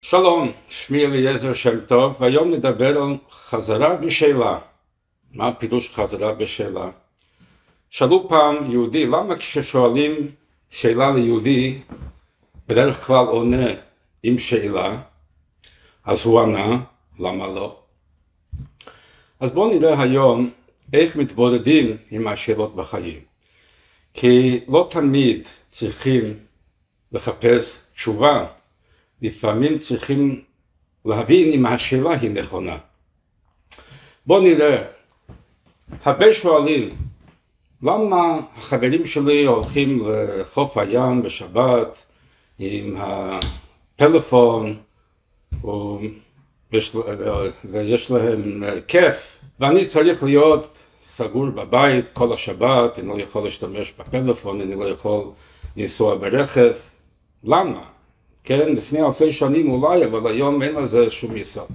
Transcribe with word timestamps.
שלום, 0.00 0.52
שמי 0.68 1.06
אליעזר 1.06 1.54
שם 1.54 1.80
טוב, 1.80 2.16
והיום 2.20 2.50
נדבר 2.50 3.02
על 3.02 3.16
חזרה 3.30 3.96
בשאלה. 3.96 4.58
מה 5.32 5.48
הפירוש 5.48 5.90
חזרה 5.94 6.34
בשאלה? 6.34 6.90
שאלו 7.90 8.28
פעם 8.28 8.70
יהודי, 8.70 9.06
למה 9.06 9.36
כששואלים 9.38 10.30
שאלה 10.70 11.12
ליהודי, 11.12 11.78
בדרך 12.68 13.06
כלל 13.06 13.26
עונה 13.26 13.66
עם 14.22 14.38
שאלה, 14.38 15.02
אז 16.04 16.24
הוא 16.24 16.40
ענה, 16.40 16.80
למה 17.18 17.46
לא? 17.46 17.80
אז 19.40 19.50
בואו 19.50 19.78
נראה 19.78 20.02
היום 20.02 20.50
איך 20.92 21.16
מתבודדים 21.16 21.96
עם 22.10 22.28
השאלות 22.28 22.76
בחיים. 22.76 23.20
כי 24.14 24.60
לא 24.68 24.88
תמיד 24.90 25.48
צריכים 25.68 26.38
לחפש 27.12 27.90
תשובה 27.94 28.46
לפעמים 29.22 29.78
צריכים 29.78 30.40
להבין 31.04 31.52
אם 31.52 31.66
השאלה 31.66 32.10
היא 32.10 32.30
נכונה. 32.30 32.76
בואו 34.26 34.42
נראה, 34.42 34.84
הרבה 36.04 36.34
שואלים 36.34 36.88
למה 37.82 38.40
החברים 38.56 39.06
שלי 39.06 39.44
הולכים 39.44 40.08
לחוף 40.08 40.78
הים 40.78 41.22
בשבת 41.22 42.06
עם 42.58 42.96
הפלאפון? 42.98 44.76
ויש 47.64 48.10
להם 48.10 48.62
כיף. 48.88 49.40
ואני 49.60 49.84
צריך 49.84 50.22
להיות 50.22 50.78
סגור 51.02 51.46
בבית 51.46 52.10
כל 52.10 52.32
השבת, 52.32 52.98
אני 52.98 53.08
לא 53.08 53.22
יכול 53.22 53.44
להשתמש 53.44 53.92
בפלאפון, 53.98 54.60
אני 54.60 54.74
לא 54.74 54.84
יכול 54.84 55.24
לנסוע 55.76 56.16
ברכב, 56.16 56.72
למה? 57.44 57.97
כן, 58.48 58.72
לפני 58.74 59.02
אלפי 59.02 59.32
שנים 59.32 59.70
אולי, 59.70 60.04
אבל 60.04 60.30
היום 60.30 60.62
אין 60.62 60.74
לזה 60.74 61.10
שום 61.10 61.36
יסוד. 61.36 61.66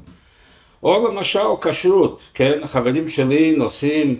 או 0.84 1.08
למשל 1.08 1.40
כשרות, 1.62 2.22
כן, 2.34 2.60
החברים 2.64 3.10
שלי 3.10 3.56
נוסעים 3.56 4.18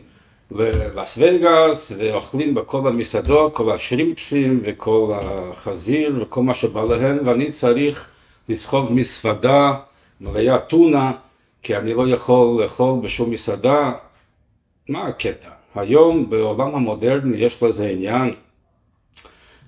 ללאס 0.52 1.18
וגאס 1.22 1.92
ואוכלים 1.98 2.56
בכל 2.56 2.88
המסעדות, 2.88 3.56
כל 3.56 3.72
השרימפסים 3.72 4.62
וכל 4.64 5.12
החזיר 5.16 6.18
וכל 6.22 6.42
מה 6.42 6.54
שבא 6.54 6.84
להם, 6.84 7.28
ואני 7.28 7.52
צריך 7.52 8.10
לסחוב 8.50 8.94
מספדה 8.94 9.74
מלאה 10.22 10.60
טונה, 10.60 11.12
כי 11.64 11.78
אני 11.78 11.94
לא 11.94 12.08
יכול 12.08 12.64
לאכול 12.64 13.00
בשום 13.04 13.32
מסעדה. 13.32 13.92
מה 14.90 15.08
הקטע? 15.08 15.50
היום 15.76 16.30
בעולם 16.30 16.76
המודרני 16.76 17.38
יש 17.38 17.64
לזה 17.64 17.88
עניין 17.88 18.34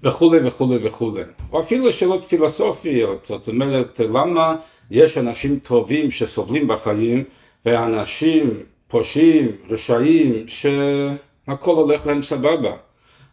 וכולי 0.05 0.47
וכולי 0.47 0.87
וכולי. 0.87 1.21
או 1.51 1.59
אפילו 1.59 1.91
שאלות 1.91 2.23
פילוסופיות, 2.23 3.25
זאת 3.25 3.47
אומרת, 3.47 3.99
למה 3.99 4.55
יש 4.91 5.17
אנשים 5.17 5.59
טובים 5.59 6.11
שסובלים 6.11 6.67
בחיים 6.67 7.23
ואנשים 7.65 8.49
פושעים, 8.87 9.51
רשעים, 9.69 10.47
שהכל 10.47 11.75
הולך 11.75 12.07
להם 12.07 12.21
סבבה. 12.21 12.71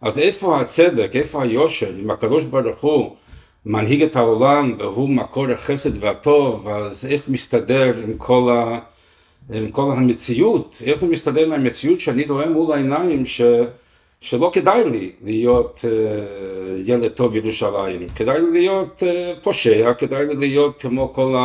אז 0.01 0.19
איפה 0.19 0.61
הצדק, 0.61 1.11
איפה 1.17 1.43
היושר, 1.43 1.91
אם 2.03 2.11
הקדוש 2.11 2.45
ברוך 2.45 2.81
הוא 2.81 3.17
מנהיג 3.67 4.03
את 4.03 4.17
העולם 4.17 4.77
והוא 4.79 5.09
מקור 5.09 5.51
החסד 5.51 6.03
והטוב, 6.05 6.69
אז 6.69 7.07
איך 7.07 7.29
מסתדר 7.29 7.95
עם 8.05 8.19
כל, 8.19 8.51
ה... 8.53 8.79
עם 9.53 9.71
כל 9.71 9.93
המציאות, 9.93 10.83
איך 10.87 11.01
זה 11.01 11.07
מסתדר 11.07 11.45
עם 11.45 11.53
המציאות 11.53 12.01
שאני 12.01 12.25
רואה 12.29 12.49
מול 12.49 12.73
העיניים 12.73 13.27
ש... 13.27 13.43
שלא 14.23 14.51
כדאי 14.55 14.91
לי 14.91 15.11
להיות 15.25 15.85
uh, 15.85 15.87
ילד 16.91 17.11
טוב 17.11 17.37
ירושלים, 17.37 18.09
כדאי 18.09 18.41
לי 18.41 18.51
להיות 18.53 19.03
uh, 19.03 19.43
פושע, 19.43 19.95
כדאי 19.95 20.27
לי 20.27 20.35
להיות 20.35 20.81
כמו 20.81 21.13
כל 21.15 21.37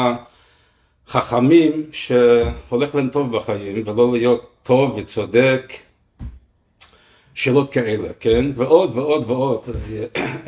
החכמים 1.07 1.83
שהולך 1.91 2.95
להם 2.95 3.09
טוב 3.09 3.37
בחיים 3.37 3.83
ולא 3.85 4.11
להיות 4.11 4.45
טוב 4.63 4.97
וצודק, 4.97 5.73
שאלות 7.33 7.71
כאלה, 7.71 8.07
כן? 8.19 8.45
ועוד 8.55 8.97
ועוד 8.97 9.23
ועוד, 9.27 9.59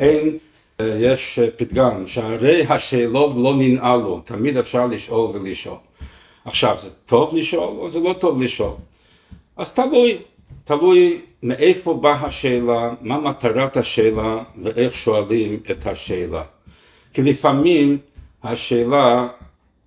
אין, 0.00 0.38
uh, 0.78 0.84
יש 0.84 1.38
פתגם, 1.56 2.06
שהרי 2.06 2.66
השאלות 2.66 3.32
לא 3.36 3.54
ננעלו, 3.56 4.20
תמיד 4.24 4.56
אפשר 4.56 4.86
לשאול 4.86 5.30
ולשאול. 5.36 5.76
עכשיו, 6.44 6.76
זה 6.78 6.90
טוב 7.06 7.36
לשאול 7.36 7.76
או 7.78 7.90
זה 7.90 8.00
לא 8.00 8.12
טוב 8.12 8.42
לשאול? 8.42 8.72
אז 9.56 9.74
תלוי, 9.74 10.18
תלוי 10.70 11.20
מאיפה 11.42 11.94
באה 11.94 12.26
השאלה, 12.26 12.94
מה 13.00 13.20
מטרת 13.20 13.76
השאלה 13.76 14.42
ואיך 14.62 14.94
שואלים 14.94 15.60
את 15.70 15.86
השאלה. 15.86 16.42
כי 17.14 17.22
לפעמים 17.22 17.98
השאלה 18.42 19.28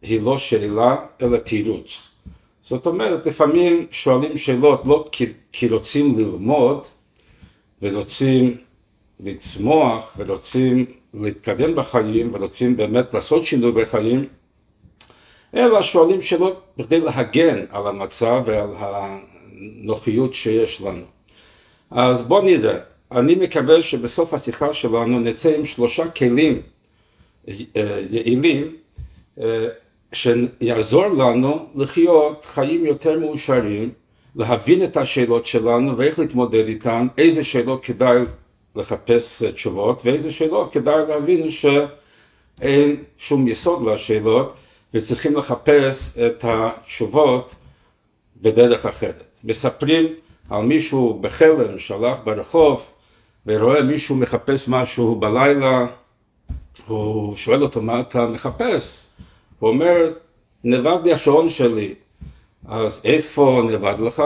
היא 0.02 0.22
לא 0.22 0.38
שאלה 0.38 0.96
אלא 1.22 1.38
תירוץ. 1.38 2.10
זאת 2.62 2.86
אומרת, 2.86 3.26
לפעמים 3.26 3.88
שואלים 3.92 4.38
שאלות 4.38 4.82
לא 4.86 5.06
כי, 5.12 5.26
כי 5.52 5.70
רוצים 5.70 6.20
ללמוד 6.20 6.84
ורוצים 7.82 8.58
לצמוח 9.20 10.14
ורוצים 10.18 10.86
להתקדם 11.14 11.76
בחיים 11.76 12.30
ורוצים 12.34 12.78
באמת 12.78 13.14
לעשות 13.14 13.46
שינוי 13.46 13.72
בחיים, 13.72 14.26
אלא 15.56 15.82
שואלים 15.82 16.22
שאלות 16.22 16.62
כדי 16.78 17.00
להגן 17.00 17.66
על 17.70 17.88
המצב 17.88 18.42
ועל 18.46 18.76
הנוחיות 19.82 20.34
שיש 20.34 20.82
לנו. 20.82 21.06
אז 21.92 22.22
בוא 22.22 22.42
נראה, 22.42 22.78
אני 23.12 23.36
מקווה 23.36 23.82
שבסוף 23.82 24.34
השיחה 24.34 24.74
שלנו 24.74 25.20
נצא 25.20 25.56
עם 25.56 25.66
שלושה 25.66 26.10
כלים 26.12 26.62
אה, 27.48 27.54
יעילים 28.10 28.76
אה, 29.42 29.68
שיעזור 30.14 31.08
לנו 31.08 31.66
לחיות 31.76 32.46
חיים 32.46 32.86
יותר 32.86 33.20
מאושרים, 33.20 33.92
להבין 34.36 34.84
את 34.84 34.98
השאלות 34.98 35.46
שלנו 35.46 35.98
ואיך 35.98 36.20
להתמודד 36.20 36.68
איתן, 36.68 37.08
איזה 37.18 37.44
שאלות 37.44 37.84
כדאי 37.84 38.18
לחפש 38.76 39.44
תשובות 39.44 40.02
ואיזה 40.06 40.32
שאלות 40.32 40.74
כדאי 40.74 41.08
להבין 41.08 41.52
שאין 41.52 43.04
שום 43.18 43.48
יסוד 43.48 43.88
לשאלות 43.88 44.54
וצריכים 44.94 45.36
לחפש 45.36 46.18
את 46.18 46.46
התשובות 46.48 47.56
בדרך 48.42 48.86
אחרת. 48.86 49.33
מספרים 49.44 50.08
על 50.50 50.62
מישהו 50.62 51.20
בחלם 51.22 51.80
שהלך 51.80 52.18
ברחוב 52.24 52.90
ורואה 53.46 53.82
מישהו 53.82 54.16
מחפש 54.16 54.68
משהו 54.68 55.16
בלילה, 55.16 55.86
הוא 56.88 57.36
שואל 57.36 57.64
אותו 57.64 57.82
מה 57.82 58.00
אתה 58.00 58.28
מחפש? 58.28 59.06
הוא 59.60 59.70
אומר, 59.70 60.14
נאבד 60.64 61.04
לי 61.04 61.14
השעון 61.14 61.50
שלי. 61.50 61.96
אז 62.68 63.02
איפה 63.06 63.62
נאבד 63.68 63.96
לך? 64.00 64.24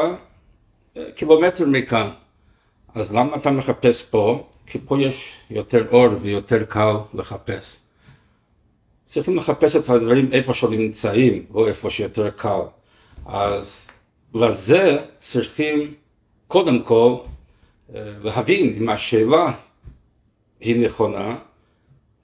קילומטר 1.15 1.65
מכאן. 1.67 2.09
אז 2.95 3.15
למה 3.15 3.35
אתה 3.35 3.51
מחפש 3.51 4.03
פה? 4.03 4.47
כי 4.67 4.79
פה 4.85 5.01
יש 5.01 5.35
יותר 5.49 5.85
אור 5.91 6.07
ויותר 6.21 6.63
קל 6.63 6.95
לחפש. 7.13 7.79
צריכים 9.05 9.37
לחפש 9.37 9.75
את 9.75 9.89
הדברים 9.89 10.29
איפה 10.31 10.53
שנמצאים, 10.53 11.45
לא 11.53 11.67
איפה 11.67 11.89
שיותר 11.89 12.29
קל. 12.29 12.59
אז 13.25 13.86
לזה 14.33 14.97
צריכים 15.15 15.93
קודם 16.47 16.83
כל 16.83 17.15
אה, 17.95 18.11
להבין 18.23 18.73
אם 18.77 18.89
השאלה 18.89 19.53
היא 20.59 20.85
נכונה, 20.85 21.37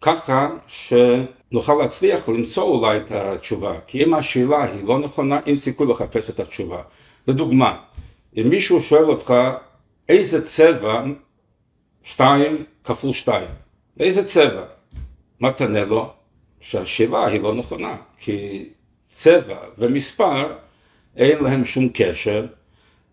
ככה 0.02 0.50
שנוכל 0.68 1.74
להצליח 1.82 2.30
למצוא 2.30 2.64
אולי 2.64 2.98
את 2.98 3.12
התשובה. 3.12 3.80
כי 3.88 4.04
אם 4.04 4.14
השאלה 4.14 4.64
היא 4.64 4.84
לא 4.84 5.00
נכונה, 5.00 5.40
אין 5.46 5.56
סיכוי 5.56 5.88
לחפש 5.88 6.30
את 6.30 6.40
התשובה. 6.40 6.82
לדוגמה, 7.28 7.82
אם 8.38 8.50
מישהו 8.50 8.82
שואל 8.82 9.06
אותך 9.06 9.34
איזה 10.10 10.46
צבע 10.46 11.04
שתיים 12.04 12.64
כפול 12.84 13.14
שתיים, 13.14 13.50
איזה 14.00 14.28
צבע? 14.28 14.66
מה 15.40 15.52
תענה 15.52 15.86
לו? 15.86 16.14
שהשאלה 16.60 17.26
היא 17.26 17.42
לא 17.42 17.56
נכונה, 17.56 17.96
כי 18.18 18.66
צבע 19.06 19.58
ומספר 19.78 20.54
אין 21.18 21.44
להם 21.44 21.66
שום 21.66 21.90
קשר, 21.94 22.46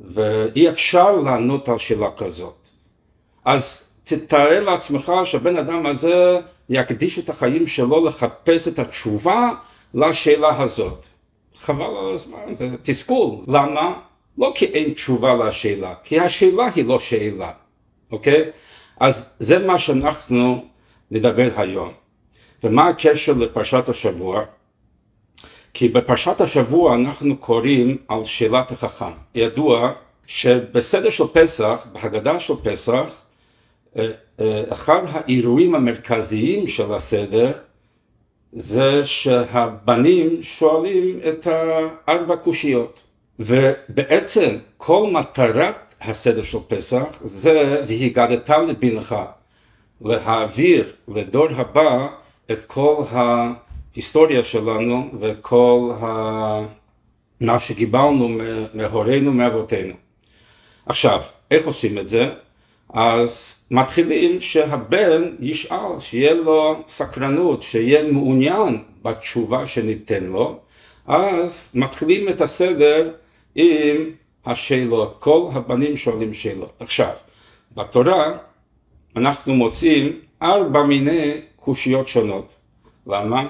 ואי 0.00 0.69
אפשר 0.69 1.17
לענות 1.17 1.69
על 1.69 1.79
שאלה 1.79 2.08
כזאת. 2.17 2.69
אז 3.44 3.88
תתאר 4.05 4.64
לעצמך 4.64 5.12
שהבן 5.25 5.56
אדם 5.56 5.87
הזה 5.87 6.38
יקדיש 6.69 7.19
את 7.19 7.29
החיים 7.29 7.67
שלו 7.67 8.06
לחפש 8.06 8.69
את 8.69 8.79
התשובה 8.79 9.50
לשאלה 9.94 10.62
הזאת. 10.62 11.06
חבל 11.56 11.85
על 11.85 12.14
הזמן, 12.14 12.55
זה 12.55 12.69
תסכול. 12.82 13.37
למה? 13.49 14.00
לא 14.38 14.52
כי 14.55 14.64
אין 14.64 14.93
תשובה 14.93 15.35
לשאלה, 15.35 15.94
כי 16.05 16.20
השאלה 16.20 16.67
היא 16.75 16.85
לא 16.85 16.99
שאלה, 16.99 17.52
אוקיי? 18.12 18.50
אז 19.00 19.35
זה 19.38 19.67
מה 19.67 19.79
שאנחנו 19.79 20.64
נדבר 21.11 21.50
היום. 21.56 21.93
ומה 22.64 22.88
הקשר 22.88 23.32
לפרשת 23.32 23.88
השבוע? 23.88 24.44
כי 25.75 25.89
בפרשת 25.89 26.41
השבוע 26.41 26.95
אנחנו 26.95 27.37
קוראים 27.37 27.97
על 28.09 28.25
שאלת 28.25 28.73
החכם. 28.73 29.13
ידוע 29.35 29.93
שבסדר 30.27 31.11
של 31.11 31.25
פסח, 31.33 31.87
בהגדה 31.93 32.41
של 32.41 32.55
פסח, 32.63 33.23
אה, 33.97 34.09
אה, 34.41 34.65
אחד 34.69 35.03
האירועים 35.11 35.75
המרכזיים 35.75 36.67
של 36.67 36.93
הסדר 36.93 37.53
זה 38.53 39.05
שהבנים 39.05 40.43
שואלים 40.43 41.21
את 41.29 41.47
הארבע 41.47 42.37
קושיות. 42.37 43.05
ובעצם 43.39 44.57
כל 44.77 45.11
מטרת 45.13 45.75
הסדר 46.01 46.43
של 46.43 46.59
פסח 46.69 47.21
זה 47.25 47.85
והגדת 47.89 48.51
לבנך, 48.51 49.17
להעביר 50.01 50.93
לדור 51.09 51.49
הבא 51.57 52.07
את 52.51 52.65
כל 52.65 53.05
ההיסטוריה 53.95 54.45
שלנו 54.45 55.11
ואת 55.21 55.39
כל 55.39 55.91
ה... 56.01 56.81
מה 57.41 57.59
שקיבלנו 57.59 58.29
מהורינו, 58.75 59.33
מאבותינו. 59.33 59.95
עכשיו, 60.87 61.21
איך 61.51 61.67
עושים 61.67 61.99
את 61.99 62.09
זה? 62.09 62.31
אז 62.95 63.55
מתחילים 63.71 64.41
שהבן 64.41 65.23
ישאל, 65.41 65.99
שיהיה 65.99 66.35
לו 66.35 66.83
סקרנות, 66.89 67.63
שיהיה 67.63 68.13
מעוניין 68.13 68.83
בתשובה 69.03 69.67
שניתן 69.67 70.25
לו, 70.25 70.59
אז 71.07 71.73
מתחילים 71.75 72.29
את 72.29 72.41
הסדר 72.41 73.13
עם 73.55 74.11
השאלות, 74.47 75.17
כל 75.21 75.49
הבנים 75.53 75.97
שואלים 75.97 76.35
שאלות. 76.35 76.73
עכשיו, 76.81 77.13
בתורה 77.75 78.33
אנחנו 79.17 79.55
מוצאים 79.55 80.21
ארבע 80.43 80.83
מיני 80.83 81.41
קושיות 81.57 82.09
שונות. 82.09 82.57
למה? 83.07 83.49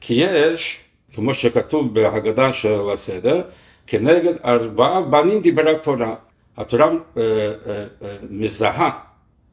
כי 0.00 0.14
יש, 0.14 0.80
כמו 1.14 1.34
שכתוב 1.34 1.94
בהגדה 1.94 2.52
של 2.52 2.90
הסדר, 2.92 3.42
כנגד 3.86 4.34
ארבעה 4.44 5.00
בנים 5.00 5.40
דיברה 5.40 5.74
תורה. 5.78 6.14
התורה 6.56 6.86
אה, 6.86 7.22
אה, 7.22 7.84
אה, 8.02 8.16
מזהה 8.30 8.90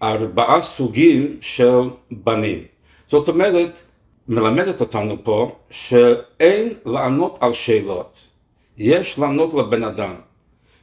ארבעה 0.01 0.61
סוגים 0.61 1.37
של 1.41 1.79
בנים. 2.11 2.63
זאת 3.07 3.27
אומרת, 3.29 3.81
מלמדת 4.27 4.81
אותנו 4.81 5.23
פה 5.23 5.55
שאין 5.69 6.73
לענות 6.85 7.37
על 7.41 7.53
שאלות, 7.53 8.27
יש 8.77 9.19
לענות 9.19 9.53
לבן 9.53 9.83
אדם. 9.83 10.13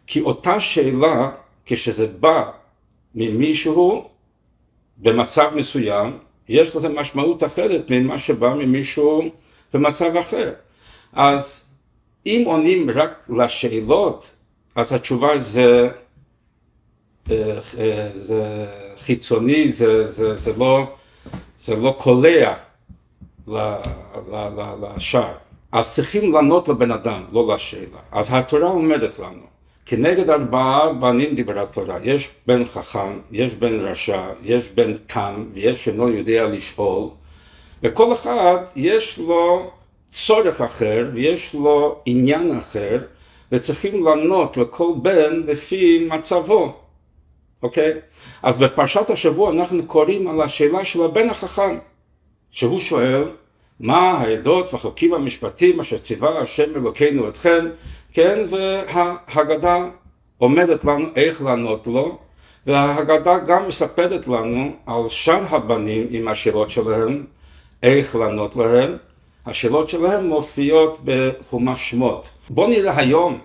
כי 0.06 0.20
אותה 0.20 0.60
שאלה, 0.60 1.30
כשזה 1.66 2.06
בא 2.06 2.50
ממישהו 3.14 4.08
במצב 4.98 5.50
מסוים, 5.54 6.18
יש 6.48 6.76
לזה 6.76 6.88
משמעות 6.88 7.44
אחרת 7.44 7.90
ממה 7.90 8.18
שבא 8.18 8.54
ממישהו 8.54 9.22
במצב 9.74 10.16
אחר. 10.16 10.52
אז 11.12 11.64
אם 12.26 12.42
עונים 12.46 12.90
רק 12.90 13.28
לשאלות, 13.28 14.30
אז 14.74 14.92
התשובה 14.92 15.40
זה, 15.40 15.88
אה, 17.30 17.58
אה, 17.78 18.10
זה 18.14 18.66
חיצוני, 18.98 19.72
זה, 19.72 20.06
זה, 20.06 20.36
זה, 20.36 20.52
לא, 20.58 20.96
זה 21.64 21.76
לא 21.76 21.96
קולע 21.98 22.54
לשער. 24.96 25.34
אז 25.72 25.94
צריכים 25.94 26.32
לענות 26.32 26.68
לבן 26.68 26.90
אדם, 26.90 27.24
לא 27.32 27.54
לשאלה. 27.54 27.98
אז 28.12 28.28
התורה 28.32 28.68
אומרת 28.68 29.18
לנו, 29.18 29.42
כנגד 29.86 30.30
ארבעה 30.30 30.92
בנים 30.92 31.34
דיברה 31.34 31.66
תורה, 31.66 31.98
יש 32.02 32.28
בן 32.46 32.64
חכם, 32.64 33.18
יש 33.32 33.54
בן 33.54 33.80
רשע, 33.80 34.22
יש 34.42 34.68
בן 34.68 34.96
קם 35.06 35.44
ויש 35.54 35.88
אינו 35.88 36.08
יודע 36.08 36.46
לשאול, 36.46 37.08
וכל 37.82 38.12
אחד 38.12 38.56
יש 38.76 39.18
לו 39.18 39.70
צורך 40.12 40.60
אחר 40.60 41.10
ויש 41.14 41.54
לו 41.54 42.00
עניין 42.06 42.58
אחר, 42.58 42.98
וצריכים 43.52 44.04
לענות 44.04 44.56
לכל 44.56 44.92
בן 45.02 45.42
לפי 45.46 46.08
מצבו, 46.10 46.72
אוקיי? 47.62 47.92
אז 48.42 48.58
בפרשת 48.58 49.10
השבוע 49.10 49.50
אנחנו 49.50 49.86
קוראים 49.86 50.28
על 50.28 50.40
השאלה 50.40 50.84
של 50.84 51.02
הבן 51.02 51.30
החכם, 51.30 51.78
שהוא 52.50 52.80
שואל 52.80 53.24
מה 53.80 53.98
העדות 53.98 54.74
והחוקים 54.74 55.14
המשפטיים 55.14 55.80
אשר 55.80 55.98
ציווה 55.98 56.38
השם 56.38 56.76
אלוקינו 56.76 57.28
אתכם, 57.28 57.66
כן, 58.12 58.44
וההגדה 58.48 59.86
עומדת 60.38 60.84
לנו 60.84 61.06
איך 61.16 61.42
לענות 61.42 61.86
לו, 61.86 62.18
וההגדה 62.66 63.38
גם 63.38 63.68
מספרת 63.68 64.28
לנו 64.28 64.72
על 64.86 65.08
שאר 65.08 65.42
הבנים 65.48 66.06
עם 66.10 66.28
השאלות 66.28 66.70
שלהם, 66.70 67.24
איך 67.82 68.16
לענות 68.16 68.56
להם. 68.56 68.96
השאלות 69.46 69.88
שלהם 69.88 70.26
מופיעות 70.26 70.98
בחומש 71.04 71.90
שמות. 71.90 72.30
בואו 72.50 72.68
נראה 72.68 72.96
היום 72.96 73.40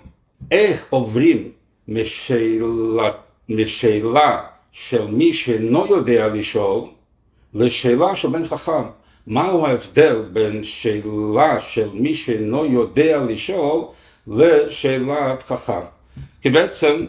איך 0.51 0.85
עוברים 0.89 1.51
משאלה, 1.87 3.11
משאלה 3.49 4.41
של 4.71 5.07
מי 5.07 5.33
שאינו 5.33 5.87
יודע 5.87 6.27
לשאול 6.27 6.81
לשאלה 7.53 8.15
של 8.15 8.27
בן 8.27 8.45
חכם. 8.45 8.83
מהו 9.27 9.65
ההבדל 9.65 10.21
בין 10.33 10.63
שאלה 10.63 11.59
של 11.59 11.89
מי 11.93 12.15
שאינו 12.15 12.65
יודע 12.65 13.23
לשאול 13.23 13.83
לשאלת 14.27 15.43
חכם? 15.43 15.81
כי 16.41 16.49
בעצם 16.49 17.05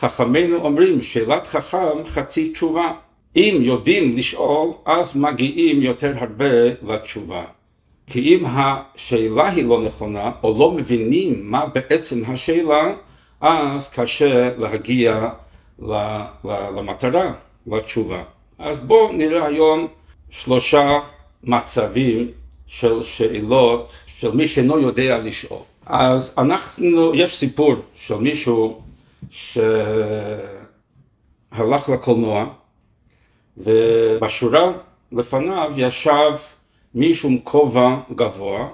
חכמינו 0.00 0.56
אומרים 0.56 1.02
שאלת 1.02 1.46
חכם 1.46 2.06
חצי 2.06 2.52
תשובה. 2.52 2.92
אם 3.36 3.58
יודעים 3.60 4.16
לשאול 4.16 4.70
אז 4.84 5.16
מגיעים 5.16 5.82
יותר 5.82 6.14
הרבה 6.16 6.44
לתשובה. 6.82 7.44
כי 8.06 8.20
אם 8.20 8.44
השאלה 8.46 9.48
היא 9.48 9.64
לא 9.64 9.82
נכונה 9.82 10.32
או 10.42 10.58
לא 10.58 10.70
מבינים 10.70 11.50
מה 11.50 11.66
בעצם 11.66 12.22
השאלה 12.26 12.94
אז 13.40 13.90
קשה 13.90 14.50
להגיע 14.58 15.28
למטרה, 16.74 17.32
לתשובה. 17.66 18.22
אז 18.58 18.78
בואו 18.78 19.12
נראה 19.12 19.46
היום 19.46 19.86
שלושה 20.30 21.00
מצבים 21.44 22.30
של 22.66 23.02
שאלות 23.02 24.02
של 24.06 24.30
מי 24.30 24.48
שאינו 24.48 24.78
יודע 24.78 25.18
לשאול. 25.18 25.60
אז 25.86 26.34
אנחנו, 26.38 27.14
יש 27.14 27.36
סיפור 27.36 27.74
של 27.94 28.14
מישהו 28.14 28.82
שהלך 29.30 29.98
לקולנוע 31.88 32.46
ובשורה 33.58 34.72
לפניו 35.12 35.72
ישב 35.76 36.32
מישהו 36.94 37.28
עם 37.28 37.38
כובע 37.44 37.96
גבוה 38.14 38.68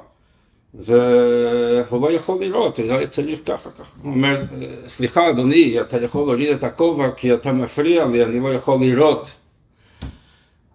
והוא 0.74 2.02
לא 2.02 2.10
יכול 2.12 2.40
לראות, 2.40 2.78
הוא 2.78 2.86
לא 2.86 3.06
צריך 3.06 3.40
ככה 3.46 3.70
ככה. 3.70 3.90
הוא 4.02 4.12
אומר, 4.12 4.42
סליחה 4.86 5.30
אדוני, 5.30 5.80
אתה 5.80 6.04
יכול 6.04 6.20
להוריד 6.26 6.48
את 6.48 6.64
הכובע 6.64 7.10
כי 7.10 7.34
אתה 7.34 7.52
מפריע 7.52 8.04
לי, 8.04 8.24
אני 8.24 8.40
לא 8.40 8.54
יכול 8.54 8.80
לראות. 8.80 9.40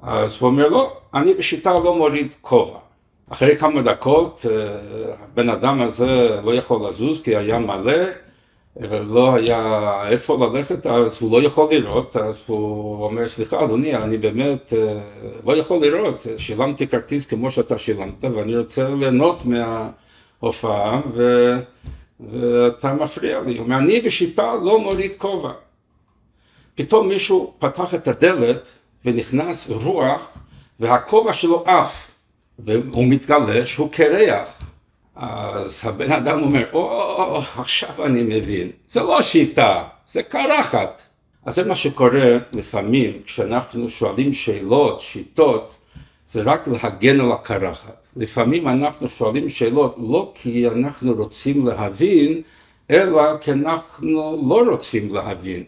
אז 0.01 0.37
הוא 0.39 0.49
אומר, 0.49 0.67
לא, 0.67 0.97
אני 1.13 1.33
בשיטה 1.33 1.73
לא 1.73 1.95
מוריד 1.95 2.33
כובע. 2.41 2.79
אחרי 3.29 3.57
כמה 3.57 3.81
דקות 3.81 4.45
אה, 4.49 5.15
הבן 5.23 5.49
אדם 5.49 5.81
הזה 5.81 6.39
לא 6.43 6.53
יכול 6.53 6.89
לזוז 6.89 7.23
כי 7.23 7.35
היה 7.35 7.59
מלא 7.59 8.03
ולא 8.77 9.35
היה 9.35 10.01
איפה 10.07 10.37
ללכת 10.45 10.85
אז 10.87 11.21
הוא 11.21 11.41
לא 11.41 11.47
יכול 11.47 11.67
לראות 11.71 12.15
אז 12.15 12.43
הוא 12.47 13.03
אומר 13.03 13.27
סליחה 13.27 13.63
אדוני 13.63 13.95
אני 13.95 14.17
באמת 14.17 14.73
אה, 14.77 14.99
לא 15.45 15.57
יכול 15.57 15.77
לראות 15.77 16.27
שילמתי 16.37 16.87
כרטיס 16.87 17.25
כמו 17.25 17.51
שאתה 17.51 17.77
שילמת 17.77 18.23
ואני 18.35 18.57
רוצה 18.57 18.89
ליהנות 18.89 19.41
מההופעה 19.45 21.01
ו... 21.13 21.55
ואתה 22.19 22.93
מפריע 22.93 23.41
לי. 23.41 23.57
הוא 23.57 23.65
אומר 23.65 23.77
אני 23.77 24.01
בשיטה 24.01 24.53
לא 24.63 24.79
מוריד 24.79 25.15
כובע. 25.15 25.51
פתאום 26.75 27.07
מישהו 27.07 27.53
פתח 27.59 27.93
את 27.93 28.07
הדלת 28.07 28.69
ונכנס 29.05 29.69
רוח 29.69 30.29
והכובע 30.79 31.33
שלו 31.33 31.63
עף 31.65 32.11
והוא 32.59 33.05
מתגלה 33.07 33.65
שהוא 33.65 33.89
קרח. 33.91 34.68
אז 35.19 35.81
הבן 35.83 36.11
אדם 36.11 36.43
אומר, 36.43 36.65
או, 36.73 37.37
עכשיו 37.57 38.05
אני 38.05 38.21
מבין, 38.21 38.69
זה 38.87 38.99
לא 38.99 39.21
שיטה, 39.21 39.83
זה 40.11 40.23
קרחת. 40.23 41.01
אז 41.45 41.55
זה 41.55 41.65
מה 41.65 41.75
שקורה 41.75 42.37
לפעמים 42.51 43.11
כשאנחנו 43.25 43.89
שואלים 43.89 44.33
שאלות, 44.33 45.01
שיטות, 45.01 45.77
זה 46.27 46.41
רק 46.41 46.67
להגן 46.67 47.19
על 47.19 47.31
הקרחת. 47.31 48.07
לפעמים 48.15 48.67
אנחנו 48.67 49.09
שואלים 49.09 49.49
שאלות 49.49 49.95
לא 50.09 50.31
כי 50.35 50.67
אנחנו 50.67 51.13
רוצים 51.13 51.67
להבין, 51.67 52.41
אלא 52.91 53.37
כי 53.41 53.51
אנחנו 53.51 54.41
לא 54.49 54.63
רוצים 54.69 55.13
להבין. 55.15 55.63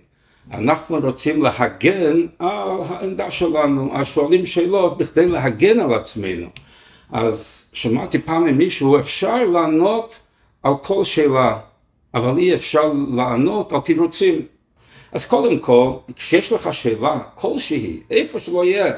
אנחנו 0.51 0.97
רוצים 1.03 1.43
להגן 1.43 2.17
על 2.39 2.81
העמדה 2.89 3.31
שלנו, 3.31 3.89
אז 3.93 4.07
שואלים 4.07 4.45
שאלות 4.45 4.97
בכדי 4.97 5.27
להגן 5.27 5.79
על 5.79 5.93
עצמנו. 5.93 6.47
אז 7.11 7.60
שמעתי 7.73 8.19
פעם 8.19 8.43
ממישהו, 8.43 8.99
אפשר 8.99 9.45
לענות 9.45 10.19
על 10.63 10.73
כל 10.83 11.03
שאלה, 11.03 11.59
אבל 12.13 12.37
אי 12.37 12.55
אפשר 12.55 12.93
לענות 13.15 13.73
על 13.73 13.79
תירוצים. 13.79 14.41
אז 15.11 15.25
קודם 15.25 15.59
כל, 15.59 15.93
כשיש 16.15 16.51
לך 16.51 16.73
שאלה 16.73 17.19
כלשהי, 17.35 17.99
איפה 18.09 18.39
שלא 18.39 18.65
יהיה, 18.65 18.93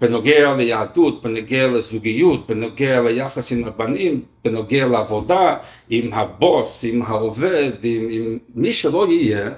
בנוגע 0.00 0.54
ליהדות, 0.56 1.22
בנוגע 1.22 1.66
לזוגיות, 1.66 2.46
בנוגע 2.46 3.00
ליחס 3.00 3.52
עם 3.52 3.64
הבנים, 3.64 4.22
בנוגע 4.44 4.86
לעבודה, 4.86 5.56
עם 5.90 6.12
הבוס, 6.12 6.80
עם 6.82 7.02
העובד, 7.02 7.72
עם, 7.82 8.08
עם 8.10 8.38
מי 8.54 8.72
שלא 8.72 9.06
יהיה, 9.08 9.50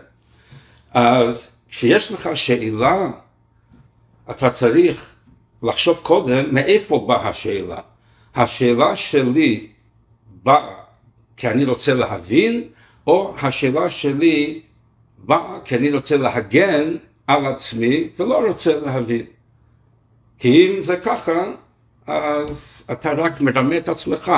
אז 0.95 1.57
כשיש 1.69 2.13
לך 2.13 2.31
שאלה, 2.35 3.11
אתה 4.31 4.51
צריך 4.51 5.15
לחשוב 5.63 6.01
קודם 6.03 6.55
מאיפה 6.55 7.05
באה 7.09 7.29
השאלה. 7.29 7.81
השאלה 8.35 8.97
שלי 8.97 9.67
באה 10.43 10.75
כי 11.37 11.49
אני 11.49 11.65
רוצה 11.65 11.95
להבין, 11.95 12.69
או 13.07 13.35
השאלה 13.43 13.91
שלי 13.91 14.61
באה 15.19 15.59
כי 15.65 15.77
אני 15.77 15.93
רוצה 15.93 16.17
להגן 16.17 16.97
על 17.27 17.47
עצמי 17.47 18.09
ולא 18.19 18.47
רוצה 18.47 18.81
להבין. 18.81 19.27
כי 20.39 20.67
אם 20.67 20.83
זה 20.83 20.97
ככה, 20.97 21.53
אז 22.07 22.87
אתה 22.93 23.13
רק 23.13 23.41
מרמה 23.41 23.77
את 23.77 23.89
עצמך. 23.89 24.33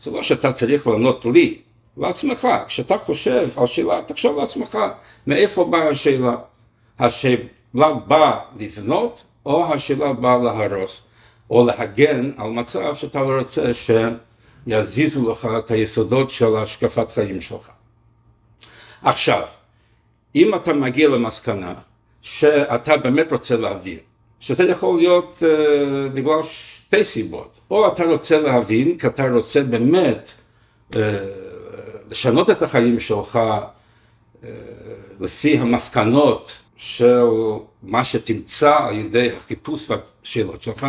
זה 0.00 0.10
לא 0.10 0.22
שאתה 0.22 0.52
צריך 0.52 0.86
לענות 0.86 1.24
לי, 1.24 1.58
לעצמך. 1.96 2.48
כשאתה 2.68 2.98
חושב 2.98 3.48
על 3.56 3.66
שאלה, 3.66 4.00
תחשוב 4.06 4.38
לעצמך, 4.38 4.78
מאיפה 5.26 5.64
באה 5.64 5.88
השאלה? 5.88 6.36
השאלה 6.98 7.92
באה 8.06 8.40
לבנות, 8.58 9.24
או 9.46 9.74
השאלה 9.74 10.12
באה 10.12 10.38
להרוס, 10.38 11.06
או 11.50 11.66
להגן 11.66 12.30
על 12.36 12.50
מצב 12.50 12.94
שאתה 12.94 13.20
לא 13.20 13.38
רוצה 13.38 13.70
שיזיזו 13.74 15.30
לך 15.30 15.48
את 15.58 15.70
היסודות 15.70 16.30
של 16.30 16.56
השקפת 16.56 17.12
חיים 17.12 17.40
שלך. 17.40 17.70
עכשיו, 19.02 19.42
אם 20.34 20.54
אתה 20.54 20.72
מגיע 20.72 21.08
למסקנה 21.08 21.74
שאתה 22.22 22.96
באמת 22.96 23.32
רוצה 23.32 23.56
להבין, 23.56 23.98
שזה 24.40 24.64
יכול 24.64 24.98
להיות 24.98 25.42
uh, 25.42 25.44
בגלל 26.14 26.42
שתי 26.42 27.04
סיבות, 27.04 27.60
או 27.70 27.92
אתה 27.92 28.04
רוצה 28.04 28.40
להבין 28.40 28.98
כי 28.98 29.06
אתה 29.06 29.30
רוצה 29.30 29.62
באמת 29.62 30.32
uh, 30.92 30.96
לשנות 32.10 32.50
את 32.50 32.62
החיים 32.62 33.00
שלך 33.00 33.38
uh, 33.38 34.46
לפי 35.20 35.58
המסקנות 35.58 36.62
של 36.76 37.24
מה 37.82 38.04
שתמצא 38.04 38.76
על 38.78 38.94
ידי 38.94 39.30
החיפוש 39.36 39.90
והשאלות 39.90 40.62
שלך, 40.62 40.86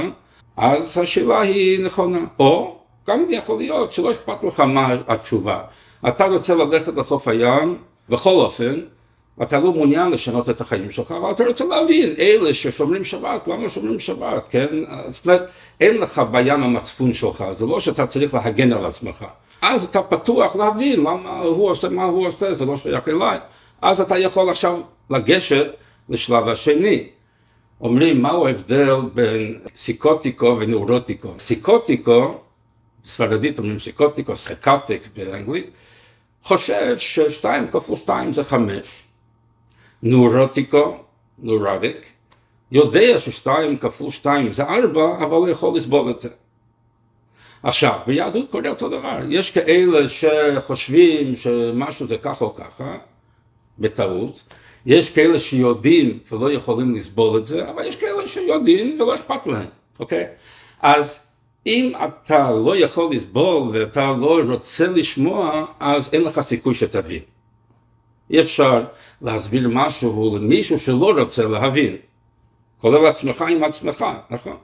אז 0.60 0.98
השאלה 0.98 1.42
היא 1.42 1.86
נכונה. 1.86 2.20
או 2.40 2.76
גם 3.08 3.26
יכול 3.30 3.58
להיות 3.58 3.92
שלא 3.92 4.12
אכפת 4.12 4.44
לך 4.44 4.60
מה 4.60 4.96
התשובה. 5.08 5.62
אתה 6.08 6.26
רוצה 6.26 6.56
ללכת 6.56 6.96
לחוף 6.96 7.28
הים, 7.28 7.78
בכל 8.10 8.30
אופן, 8.30 8.80
אתה 9.44 9.60
לא 9.60 9.72
מעוניין 9.72 10.12
לשנות 10.12 10.50
את 10.50 10.62
החיים 10.62 10.92
שלך, 10.92 11.12
אבל 11.12 11.32
אתה 11.32 11.46
רוצה 11.46 11.66
להבין, 11.66 12.10
אלה 12.20 12.54
ששומרים 12.54 13.04
שבת, 13.04 13.48
למה 13.48 13.70
שומרים 13.70 14.00
שבת, 14.00 14.48
כן? 14.50 14.68
זאת 15.10 15.26
אומרת, 15.26 15.50
אין 15.82 15.98
לך 15.98 16.22
בעיה 16.32 16.54
עם 16.54 16.64
המצפון 16.64 17.14
שלך, 17.14 17.44
זה 17.52 17.66
לא 17.66 17.80
שאתה 17.80 18.08
צריך 18.08 18.34
להגן 18.34 18.74
על 18.74 18.86
עצמך. 18.86 19.26
אז 19.62 19.84
אתה 19.84 20.02
פתוח 20.02 20.56
להבין 20.56 21.00
למה 21.00 21.40
הוא 21.40 21.70
עושה 21.70 21.90
מה 21.90 22.04
הוא 22.04 22.28
עושה, 22.28 22.54
זה 22.54 22.66
לא 22.66 22.78
שייך 22.78 23.08
אליי. 23.08 23.40
אז 23.82 24.02
אתה 24.02 24.18
יכול 24.18 24.50
עכשיו 24.50 24.80
לגשת 25.10 25.66
לשלב 26.10 26.48
השני. 26.48 27.08
אומרים, 27.82 28.22
מהו 28.22 28.48
ההבדל 28.48 28.96
בין 29.14 29.60
סיקוטיקו 29.76 30.58
ונאורוטיקו? 30.60 31.34
סיקוטיקו, 31.38 32.38
בספרדית 33.04 33.60
אומרים 33.60 33.80
סיקוטיקו, 33.80 34.36
סקטק 34.36 35.02
באנגלית, 35.16 35.70
חושב 36.44 36.98
ששתיים 36.98 37.68
כפול 37.68 37.96
שתיים 37.96 38.34
זה 38.34 38.44
חמש. 38.44 39.04
נורוטיקו, 40.04 40.98
נורוטיק, 41.40 42.06
יודע 42.72 43.20
ששתיים 43.20 43.78
כפול 43.78 44.12
שתיים 44.12 44.52
זה 44.52 44.64
ארבע, 44.64 45.18
אבל 45.18 45.36
הוא 45.36 45.48
יכול 45.48 45.78
לסבול 45.78 46.12
את 46.12 46.22
זה. 46.22 46.30
עכשיו, 47.64 48.00
ביהדות 48.08 48.52
קורה 48.52 48.70
אותו 48.70 48.90
דבר, 48.90 49.20
יש 49.30 49.52
כאלה 49.52 50.08
שחושבים 50.08 51.36
שמשהו 51.36 52.08
זה 52.08 52.18
ככה 52.18 52.46
או 52.46 52.56
ככה, 52.56 52.98
בטעות, 53.80 54.54
יש 54.90 55.10
כאלה 55.10 55.40
שיודעים 55.40 56.20
ולא 56.32 56.52
יכולים 56.52 56.96
לסבול 56.96 57.38
את 57.38 57.46
זה, 57.46 57.70
אבל 57.70 57.88
יש 57.88 57.96
כאלה 57.96 58.28
שיודעים 58.28 59.02
ולא 59.02 59.16
אכפת 59.16 59.48
להם, 59.48 59.68
אוקיי? 60.00 60.26
אז 60.82 61.28
אם 61.66 61.92
אתה 62.04 62.52
לא 62.52 62.78
יכול 62.78 63.16
לסבול 63.16 63.70
ואתה 63.74 64.12
לא 64.20 64.40
רוצה 64.50 64.88
לשמוע, 64.88 65.66
אז 65.80 66.10
אין 66.14 66.22
לך 66.22 66.42
סיכוי 66.42 66.76
שתבין. 66.76 67.22
אי 68.32 68.42
אפשר 68.42 68.84
להסביר 69.22 69.70
משהו 69.70 70.38
למישהו 70.38 70.80
שלא 70.80 71.14
רוצה 71.20 71.48
להבין. 71.48 71.96
כולל 72.82 73.06
עצמך 73.08 73.46
עם 73.50 73.64
עצמך, 73.64 74.06
נכון? 74.30 74.58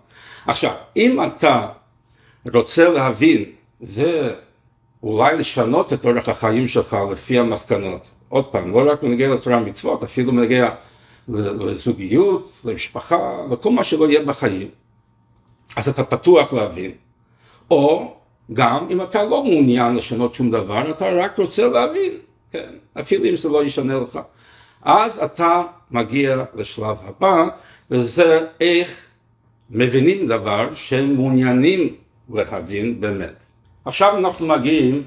עכשיו, 0.47 0.73
אם 0.97 1.19
אתה 1.23 1.67
רוצה 2.53 2.89
להבין 2.89 3.45
ואולי 3.81 5.37
לשנות 5.37 5.93
את 5.93 6.05
אורח 6.05 6.29
החיים 6.29 6.67
שלך 6.67 6.97
לפי 7.11 7.39
המסקנות, 7.39 8.07
עוד 8.35 8.45
פעם, 8.45 8.71
לא 8.71 8.91
רק 8.91 9.03
בנגיע 9.03 9.29
לתורה 9.29 9.59
מצוות, 9.59 10.03
אפילו 10.03 10.31
בנגיע 10.31 10.69
לזוגיות, 11.27 12.51
למשפחה, 12.65 13.45
לכל 13.51 13.71
מה 13.71 13.83
שלא 13.83 14.09
יהיה 14.09 14.25
בחיים, 14.25 14.67
אז 15.75 15.89
אתה 15.89 16.03
פתוח 16.03 16.53
להבין. 16.53 16.91
או 17.71 18.13
גם 18.53 18.87
אם 18.91 19.01
אתה 19.01 19.23
לא 19.23 19.43
מעוניין 19.43 19.95
לשנות 19.95 20.33
שום 20.33 20.51
דבר, 20.51 20.91
אתה 20.91 21.09
רק 21.09 21.39
רוצה 21.39 21.67
להבין, 21.67 22.11
כן, 22.51 22.69
אפילו 22.99 23.25
אם 23.25 23.35
זה 23.35 23.49
לא 23.49 23.63
ישנה 23.63 23.95
לך. 23.95 24.19
אז 24.81 25.23
אתה 25.23 25.61
מגיע 25.91 26.43
לשלב 26.55 26.97
הבא, 27.03 27.45
וזה 27.91 28.47
איך 28.61 29.05
מבינים 29.69 30.27
דבר 30.27 30.69
שהם 30.73 31.15
מעוניינים 31.15 31.95
להבין 32.33 33.01
באמת. 33.01 33.33
עכשיו 33.85 34.17
אנחנו 34.17 34.47
מגיעים 34.47 35.03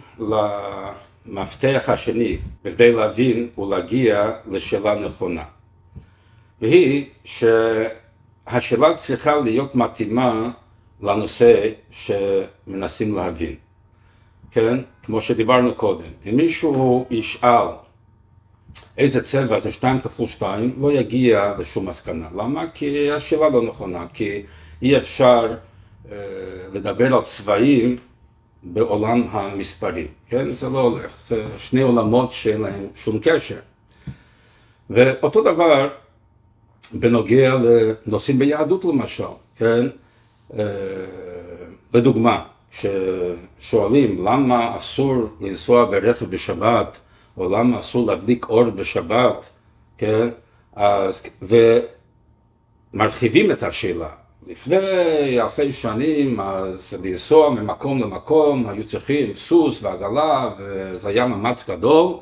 למפתח 1.28 1.84
השני, 1.88 2.38
בכדי 2.64 2.92
להבין 2.92 3.48
ולהגיע 3.58 4.30
לשאלה 4.50 4.94
נכונה. 4.94 5.44
והיא 6.60 7.06
שהשאלה 7.24 8.94
צריכה 8.96 9.36
להיות 9.36 9.74
מתאימה 9.74 10.50
לנושא 11.02 11.68
שמנסים 11.90 13.16
להבין. 13.16 13.54
כן? 14.50 14.78
כמו 15.02 15.20
שדיברנו 15.20 15.74
קודם. 15.74 16.10
אם 16.26 16.36
מישהו 16.36 17.06
ישאל 17.10 17.66
איזה 18.98 19.22
צבע 19.22 19.58
זה 19.58 19.72
2 19.72 20.00
כפול 20.00 20.26
2, 20.26 20.74
לא 20.80 20.92
יגיע 20.92 21.54
לשום 21.58 21.88
מסקנה. 21.88 22.28
למה? 22.36 22.64
כי 22.74 23.10
השאלה 23.10 23.48
לא 23.48 23.62
נכונה, 23.62 24.06
כי 24.14 24.42
אי 24.82 24.96
אפשר 24.96 25.54
אה, 26.12 26.16
לדבר 26.72 27.14
על 27.14 27.22
צבעים 27.22 27.96
בעולם 28.62 29.22
המספרים, 29.30 30.06
כן? 30.28 30.54
זה 30.54 30.68
לא 30.68 30.80
הולך, 30.80 31.18
זה 31.18 31.44
שני 31.56 31.82
עולמות 31.82 32.32
שאין 32.32 32.60
להם 32.60 32.86
שום 32.94 33.18
קשר. 33.22 33.58
ואותו 34.90 35.42
דבר 35.42 35.88
בנוגע 36.92 37.54
לנושאים 37.54 38.38
ביהדות 38.38 38.84
למשל, 38.84 39.24
כן? 39.56 39.86
אה, 40.58 40.64
לדוגמה, 41.94 42.44
כששואלים 42.70 44.24
למה 44.24 44.76
אסור 44.76 45.14
לנסוע 45.40 45.84
ברכב 45.84 46.26
בשבת, 46.26 47.00
או 47.36 47.48
למה 47.48 47.78
אסור 47.78 48.06
להדליק 48.06 48.48
אור 48.48 48.70
בשבת, 48.70 49.50
כן? 49.98 50.28
אז, 50.76 51.26
ומרחיבים 52.92 53.50
את 53.50 53.62
השאלה. 53.62 54.08
לפני 54.48 55.40
אלפי 55.40 55.72
שנים, 55.72 56.40
אז 56.40 56.94
לנסוע 57.04 57.50
ממקום 57.50 58.00
למקום, 58.00 58.68
היו 58.68 58.84
צריכים 58.84 59.34
סוס 59.34 59.82
ועגלה, 59.82 60.50
וזה 60.58 61.08
היה 61.08 61.26
מאמץ 61.26 61.70
גדול, 61.70 62.16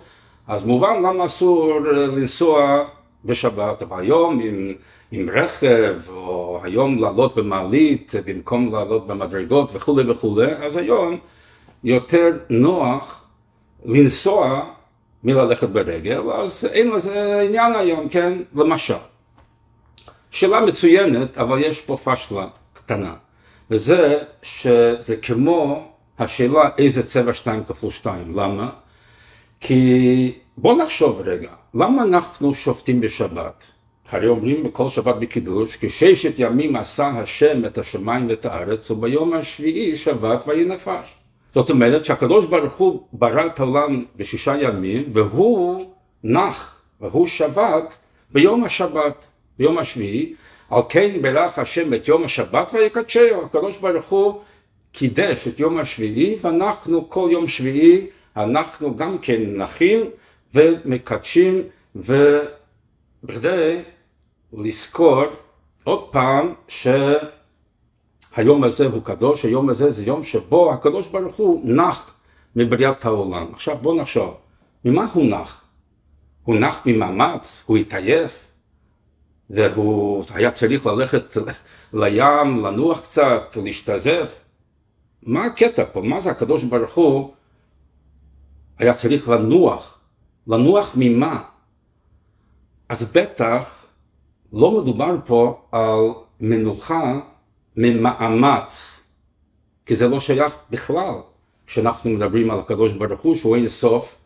אז 0.46 0.64
מובן 0.64 1.02
למה 1.02 1.24
אסור 1.24 1.80
לנסוע 1.80 2.84
בשבת, 3.24 3.82
אבל 3.82 4.00
היום 4.00 4.40
עם, 4.40 4.74
עם 5.12 5.30
רכב, 5.30 5.96
או 6.08 6.60
היום 6.62 6.98
לעלות 6.98 7.36
במעלית 7.36 8.12
במקום 8.24 8.72
לעלות 8.72 9.06
במדרגות 9.06 9.70
וכולי 9.74 10.10
וכולי, 10.10 10.52
אז 10.52 10.76
היום 10.76 11.18
יותר 11.84 12.30
נוח 12.50 13.24
לנסוע 13.84 14.64
מללכת 15.24 15.68
ברגל, 15.68 16.20
אז 16.32 16.68
אין 16.72 16.90
לזה 16.90 17.40
עניין 17.40 17.74
היום, 17.74 18.08
כן? 18.08 18.38
למשל. 18.54 18.94
שאלה 20.36 20.60
מצוינת, 20.60 21.38
אבל 21.38 21.58
יש 21.58 21.80
פה 21.80 21.96
פשלה 21.96 22.46
קטנה, 22.72 23.14
וזה 23.70 24.18
שזה 24.42 25.16
כמו 25.22 25.88
השאלה 26.18 26.70
איזה 26.78 27.02
צבע 27.02 27.34
2 27.34 27.64
כפול 27.64 27.90
2, 27.90 28.38
למה? 28.38 28.70
כי 29.60 30.38
בוא 30.56 30.82
נחשוב 30.82 31.20
רגע, 31.20 31.50
למה 31.74 32.02
אנחנו 32.02 32.54
שופטים 32.54 33.00
בשבת? 33.00 33.70
הרי 34.10 34.26
אומרים 34.26 34.64
בכל 34.64 34.88
שבת 34.88 35.14
בקידוש, 35.14 35.76
כששת 35.80 36.34
ימים 36.38 36.76
עשה 36.76 37.08
השם 37.08 37.64
את 37.64 37.78
השמיים 37.78 38.26
ואת 38.28 38.46
הארץ, 38.46 38.90
וביום 38.90 39.32
השביעי 39.32 39.96
שבת 39.96 40.44
ויהי 40.48 40.64
נפש. 40.64 41.14
זאת 41.50 41.70
אומרת 41.70 42.04
שהקדוש 42.04 42.46
ברוך 42.46 42.74
הוא 42.74 43.06
ברא 43.12 43.46
את 43.46 43.60
העולם 43.60 44.04
בשישה 44.16 44.56
ימים, 44.56 45.04
והוא 45.12 45.92
נח, 46.24 46.76
והוא 47.00 47.26
שבת 47.26 47.96
ביום 48.30 48.64
השבת, 48.64 49.26
ביום 49.58 49.78
השביעי, 49.78 50.34
על 50.70 50.82
כן 50.88 51.22
ברך 51.22 51.58
השם 51.58 51.94
את 51.94 52.08
יום 52.08 52.24
השבת 52.24 52.70
ויקדשהו, 52.72 53.44
הקדוש 53.44 53.78
ברוך 53.78 54.06
הוא 54.06 54.40
קידש 54.92 55.48
את 55.48 55.60
יום 55.60 55.78
השביעי, 55.78 56.36
ואנחנו 56.40 57.10
כל 57.10 57.28
יום 57.32 57.46
שביעי, 57.46 58.06
אנחנו 58.36 58.96
גם 58.96 59.18
כן 59.18 59.42
נחים 59.46 60.00
ומקדשים, 60.54 61.62
ובכדי 61.96 63.82
לזכור 64.52 65.24
עוד 65.84 66.08
פעם 66.10 66.54
היום 68.36 68.64
הזה 68.64 68.86
הוא 68.86 69.02
קדוש, 69.02 69.44
היום 69.44 69.68
הזה 69.68 69.90
זה 69.90 70.04
יום 70.04 70.24
שבו 70.24 70.72
הקדוש 70.72 71.08
ברוך 71.08 71.36
הוא 71.36 71.60
נח 71.64 72.14
מבריאת 72.56 73.04
העולם. 73.04 73.46
עכשיו 73.52 73.76
בוא 73.82 74.00
נחשוב, 74.00 74.34
ממה 74.84 75.06
הוא 75.12 75.24
נח? 75.24 75.64
הוא 76.44 76.56
נח 76.56 76.82
ממאמץ, 76.86 77.64
הוא 77.66 77.76
התעייף, 77.76 78.45
והוא 79.50 80.24
היה 80.34 80.50
צריך 80.50 80.86
ללכת 80.86 81.36
לים, 81.92 82.64
לנוח 82.64 83.00
קצת, 83.00 83.56
להשתזף. 83.62 84.40
מה 85.22 85.44
הקטע 85.44 85.84
פה? 85.92 86.00
מה 86.00 86.20
זה 86.20 86.30
הקדוש 86.30 86.64
ברוך 86.64 86.94
הוא 86.94 87.34
היה 88.78 88.94
צריך 88.94 89.28
לנוח? 89.28 89.98
לנוח 90.46 90.92
ממה? 90.96 91.42
אז 92.88 93.12
בטח 93.12 93.86
לא 94.52 94.80
מדובר 94.80 95.16
פה 95.26 95.60
על 95.72 96.00
מנוחה 96.40 97.20
ממאמץ, 97.76 99.00
כי 99.86 99.96
זה 99.96 100.08
לא 100.08 100.20
שייך 100.20 100.56
בכלל 100.70 101.14
כשאנחנו 101.66 102.10
מדברים 102.10 102.50
על 102.50 102.58
הקדוש 102.58 102.92
ברוך 102.92 103.20
הוא 103.20 103.34
שהוא 103.34 103.56
אין 103.56 103.68
סוף 103.68 104.16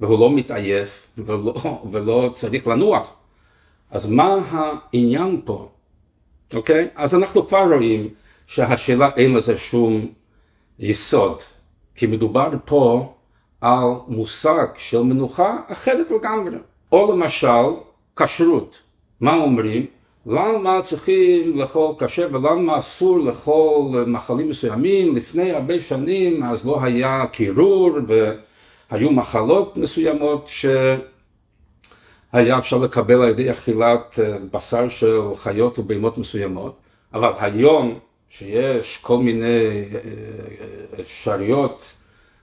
והוא 0.00 0.20
לא 0.20 0.30
מתעייף 0.30 1.06
ולא, 1.18 1.82
ולא 1.90 2.30
צריך 2.32 2.66
לנוח. 2.66 3.14
אז 3.90 4.06
מה 4.06 4.38
העניין 4.92 5.40
פה? 5.44 5.68
אוקיי? 6.54 6.88
אז 6.94 7.14
אנחנו 7.14 7.48
כבר 7.48 7.74
רואים 7.74 8.08
שהשאלה 8.46 9.10
אין 9.16 9.34
לזה 9.34 9.56
שום 9.56 10.06
יסוד, 10.78 11.40
כי 11.94 12.06
מדובר 12.06 12.50
פה 12.64 13.14
על 13.60 13.88
מושג 14.08 14.66
של 14.78 15.02
מנוחה 15.02 15.58
אחרת 15.68 16.10
לגמרי. 16.10 16.56
או 16.92 17.12
למשל, 17.12 17.68
כשרות. 18.16 18.82
מה 19.20 19.34
אומרים? 19.34 19.86
למה 20.26 20.82
צריכים 20.82 21.58
לאכול 21.58 21.94
כשר 21.98 22.28
ולמה 22.32 22.78
אסור 22.78 23.18
לאכול 23.18 24.04
מאכלים 24.06 24.48
מסוימים? 24.48 25.16
לפני 25.16 25.52
הרבה 25.52 25.80
שנים 25.80 26.42
אז 26.42 26.66
לא 26.66 26.82
היה 26.82 27.26
קירור 27.32 27.90
והיו 28.06 29.10
מחלות 29.10 29.76
מסוימות 29.76 30.48
שהיה 32.32 32.58
אפשר 32.58 32.78
לקבל 32.78 33.22
על 33.22 33.28
ידי 33.28 33.50
אכילת 33.50 34.18
אה, 34.22 34.38
בשר 34.52 34.88
של 34.88 35.20
חיות 35.36 35.78
ובהמות 35.78 36.18
מסוימות, 36.18 36.76
אבל 37.14 37.30
היום 37.40 37.98
שיש 38.28 38.98
כל 39.02 39.18
מיני 39.18 39.44
אה, 39.44 39.98
אה, 40.04 41.00
אפשרויות 41.00 41.96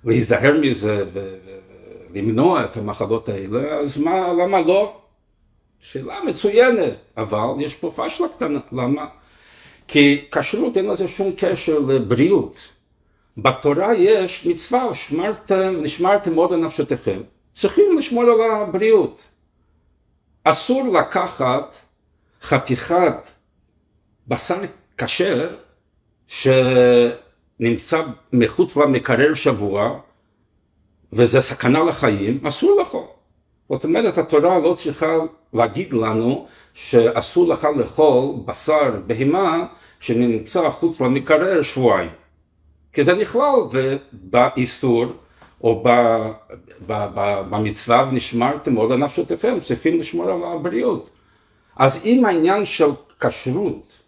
להיזהר 0.04 0.60
מזה 0.62 1.06
ולמנוע 1.13 2.65
את 2.65 2.77
המחלות 2.77 3.30
האלה, 3.30 3.77
אז 3.77 3.98
מה, 3.98 4.34
למה 4.34 4.62
לא? 4.62 4.98
שאלה 5.80 6.20
מצוינת, 6.27 6.94
אבל 7.18 7.48
יש 7.60 7.75
פה 7.75 7.92
פשלה 7.96 8.27
קטנה, 8.27 8.60
למה? 8.72 9.06
כי 9.88 10.25
כשרות 10.32 10.77
אין 10.77 10.86
לזה 10.89 11.08
שום 11.08 11.32
קשר 11.38 11.80
לבריאות. 11.80 12.70
בתורה 13.38 13.96
יש 13.96 14.46
מצווה, 14.46 14.94
שמרתם, 14.94 15.74
נשמרתם 15.82 16.34
מאוד 16.34 16.51
לנפשותיכם. 16.51 17.22
צריכים 17.54 17.98
לשמור 17.98 18.24
על 18.24 18.42
הבריאות. 18.51 19.35
אסור 20.47 20.87
לקחת 20.93 21.77
חתיכת 22.41 23.31
בשר 24.27 24.59
כשר 24.97 25.55
שנמצא 26.27 28.01
מחוץ 28.33 28.77
למקרר 28.77 29.33
שבוע 29.33 29.99
וזה 31.13 31.41
סכנה 31.41 31.83
לחיים, 31.83 32.47
אסור 32.47 32.79
לאכול. 32.79 33.03
זאת 33.69 33.83
אומרת, 33.83 34.17
התורה 34.17 34.59
לא 34.59 34.73
צריכה 34.73 35.15
להגיד 35.53 35.93
לנו 35.93 36.47
שאסור 36.73 37.47
לך 37.47 37.67
לאכול 37.77 38.35
בשר 38.45 38.99
בהמה 39.07 39.65
שנמצא 39.99 40.69
חוץ 40.69 41.01
למקרר 41.01 41.61
שבועיים. 41.61 42.09
כי 42.93 43.03
זה 43.03 43.13
נכלל 43.13 43.59
באיסור 44.13 45.05
או 45.65 45.84
במצווה 47.50 48.07
ונשמרתם 48.10 48.75
עוד 48.75 48.91
לנפשותיכם, 48.91 49.60
צריכים 49.60 49.99
לשמור 49.99 50.32
על 50.32 50.43
הבריאות. 50.43 51.10
אז 51.75 52.01
אם 52.06 52.25
העניין 52.25 52.65
של 52.65 52.89
כשרות 53.19 54.01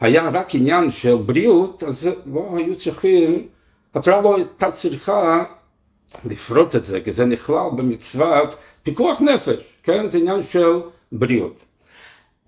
היה 0.00 0.28
רק 0.28 0.54
עניין 0.54 0.90
של 0.90 1.14
בריאות, 1.14 1.82
אז 1.82 2.10
לא 2.26 2.54
היו 2.56 2.76
צריכים, 2.76 3.48
התורה 3.94 4.20
לא 4.20 4.36
הייתה 4.36 4.70
צריכה 4.70 5.44
לפרוט 6.24 6.76
את 6.76 6.84
זה, 6.84 7.00
כי 7.00 7.12
זה 7.12 7.24
נכלל 7.24 7.68
במצוות 7.76 8.56
פיקוח 8.82 9.20
נפש, 9.20 9.76
כן? 9.82 10.06
זה 10.06 10.18
עניין 10.18 10.42
של 10.42 10.80
בריאות. 11.12 11.64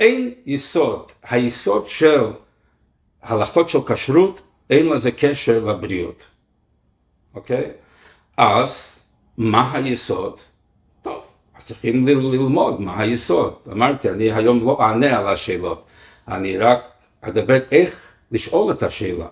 אין 0.01 0.35
יסוד, 0.47 1.12
היסוד 1.23 1.87
של 1.87 2.27
הלכות 3.23 3.69
של 3.69 3.79
כשרות, 3.87 4.40
אין 4.71 4.88
לזה 4.88 5.11
קשר 5.12 5.64
לבריאות, 5.64 6.27
אוקיי? 7.35 7.71
אז 8.42 8.96
מה 9.38 9.70
היסוד? 9.74 10.38
טוב, 11.03 11.22
אז 11.57 11.64
צריכים 11.64 12.07
ללמוד 12.07 12.81
מה 12.81 13.00
היסוד. 13.00 13.55
אמרתי, 13.72 14.11
אני 14.11 14.33
היום 14.33 14.64
לא 14.66 14.79
אענה 14.81 15.18
על 15.18 15.26
השאלות, 15.26 15.85
אני 16.29 16.57
רק 16.57 16.88
אדבר 17.20 17.59
איך 17.72 18.11
לשאול 18.33 18.72
את 18.72 18.83
השאלה. 18.83 19.26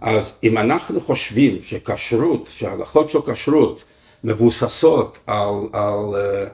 אז 0.00 0.38
אם 0.42 0.58
אנחנו 0.58 1.00
חושבים 1.00 1.62
שכשרות, 1.62 2.48
שההלכות 2.50 3.10
של 3.10 3.18
כשרות 3.26 3.84
מבוססות 4.24 5.18
על, 5.26 5.54
על, 5.72 6.14
אה, 6.14 6.46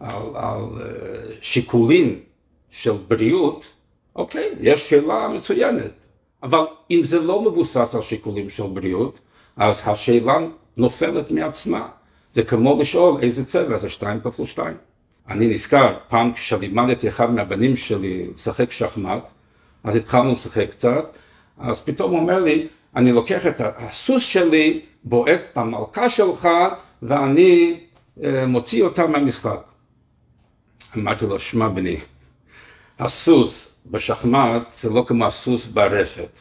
על, 0.00 0.22
על 0.34 0.62
אה, 0.80 0.86
שיקולים 1.40 2.20
של 2.70 2.94
בריאות, 3.08 3.74
אוקיי, 4.16 4.50
יש 4.60 4.90
שאלה 4.90 5.28
מצוינת. 5.28 5.92
אבל 6.42 6.64
אם 6.90 7.00
זה 7.04 7.20
לא 7.20 7.42
מבוסס 7.42 7.94
על 7.94 8.02
שיקולים 8.02 8.50
של 8.50 8.66
בריאות, 8.66 9.20
אז 9.56 9.82
השאלה 9.86 10.38
נופלת 10.76 11.30
מעצמה. 11.30 11.88
זה 12.32 12.42
כמו 12.42 12.80
לשאול 12.80 13.20
איזה 13.22 13.44
צבע 13.44 13.78
זה 13.78 13.88
שתיים 13.88 14.20
כפול 14.20 14.46
שתיים. 14.46 14.76
אני 15.28 15.48
נזכר, 15.48 15.96
פעם 16.08 16.32
כשלימדתי 16.32 17.08
אחד 17.08 17.30
מהבנים 17.30 17.76
שלי 17.76 18.26
לשחק 18.34 18.70
שחמט, 18.70 19.30
אז 19.84 19.96
התחלנו 19.96 20.32
לשחק 20.32 20.66
קצת, 20.70 21.04
אז 21.58 21.80
פתאום 21.80 22.10
הוא 22.10 22.20
אומר 22.20 22.40
לי, 22.40 22.66
אני 22.96 23.12
לוקח 23.12 23.46
את 23.46 23.60
הסוס 23.60 24.22
שלי, 24.22 24.80
בועט 25.04 25.40
במלכה 25.56 26.10
שלך, 26.10 26.48
ואני 27.02 27.80
אה, 28.24 28.46
מוציא 28.46 28.82
אותה 28.84 29.06
מהמשחק. 29.06 29.60
אמרתי 30.96 31.26
לו, 31.26 31.38
שמע 31.38 31.68
בני, 31.68 31.96
הסוס 32.98 33.74
בשחמט 33.86 34.70
זה 34.72 34.90
לא 34.90 35.04
כמו 35.06 35.26
הסוס 35.26 35.66
ברפת. 35.66 36.40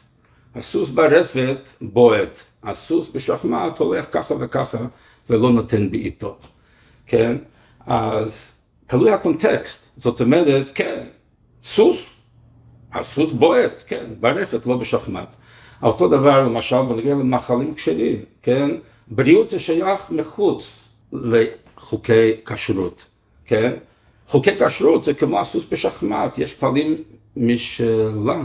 הסוס 0.55 0.89
ברפת 0.89 1.57
בועט, 1.81 2.43
הסוס 2.63 3.09
בשחמט 3.09 3.79
הולך 3.79 4.07
ככה 4.11 4.35
וככה 4.39 4.77
ולא 5.29 5.51
נותן 5.51 5.91
בעיטות, 5.91 6.47
כן? 7.07 7.37
אז 7.85 8.51
תלוי 8.87 9.11
הקונטקסט, 9.11 9.85
זאת 9.97 10.21
אומרת, 10.21 10.71
כן, 10.75 11.07
סוס, 11.63 11.97
הסוס 12.93 13.31
בועט, 13.31 13.83
כן, 13.87 14.05
ברפת, 14.19 14.65
לא 14.65 14.77
בשחמט. 14.77 15.35
אותו 15.83 16.07
דבר 16.07 16.43
למשל 16.43 16.81
בנוגע 16.81 17.15
למאכלים 17.15 17.73
כשרים, 17.73 18.25
כן? 18.41 18.71
בריאות 19.07 19.49
זה 19.49 19.59
שייך 19.59 20.11
מחוץ 20.11 20.79
לחוקי 21.13 22.31
כשרות, 22.45 23.07
כן? 23.45 23.73
חוקי 24.27 24.51
כשרות 24.65 25.03
זה 25.03 25.13
כמו 25.13 25.39
הסוס 25.39 25.65
בשחמט, 25.71 26.37
יש 26.37 26.53
כללים 26.53 26.95
משלה, 27.37 28.41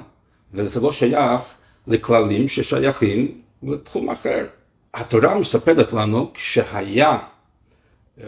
וזה 0.54 0.80
לא 0.80 0.92
שייך 0.92 1.54
לכללים 1.86 2.48
ששייכים 2.48 3.40
לתחום 3.62 4.10
אחר. 4.10 4.46
התורה 4.94 5.38
מספרת 5.38 5.92
לנו 5.92 6.30
כשהיה 6.34 7.18
אה, 8.20 8.26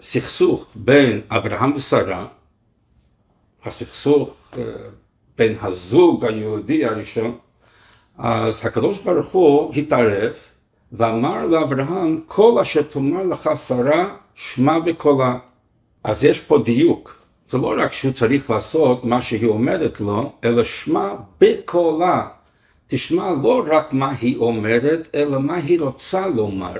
סכסוך 0.00 0.66
בין 0.74 1.20
אברהם 1.30 1.72
ושרה, 1.74 2.26
הסכסוך 3.64 4.34
אה, 4.56 4.62
בין 5.38 5.56
הזוג 5.62 6.24
היהודי 6.24 6.84
הראשון, 6.84 7.38
אז 8.18 8.66
הקדוש 8.66 8.98
ברוך 8.98 9.26
הוא 9.26 9.74
התערב 9.74 10.34
ואמר 10.92 11.46
לאברהם, 11.46 12.20
כל 12.26 12.58
אשר 12.60 12.82
תאמר 12.82 13.24
לך 13.24 13.50
שרה, 13.66 14.16
שמע 14.34 14.78
בקולה. 14.78 15.38
אז 16.04 16.24
יש 16.24 16.40
פה 16.40 16.58
דיוק. 16.58 17.24
זה 17.46 17.58
לא 17.58 17.74
רק 17.78 17.92
שהוא 17.92 18.12
צריך 18.12 18.50
לעשות 18.50 19.04
מה 19.04 19.22
שהיא 19.22 19.48
אומרת 19.48 20.00
לו, 20.00 20.32
אלא 20.44 20.64
שמע 20.64 21.14
בקולה. 21.40 22.28
תשמע 22.86 23.30
לא 23.42 23.64
רק 23.66 23.92
מה 23.92 24.12
היא 24.20 24.36
אומרת, 24.36 25.08
אלא 25.14 25.40
מה 25.40 25.54
היא 25.54 25.80
רוצה 25.80 26.28
לומר. 26.28 26.74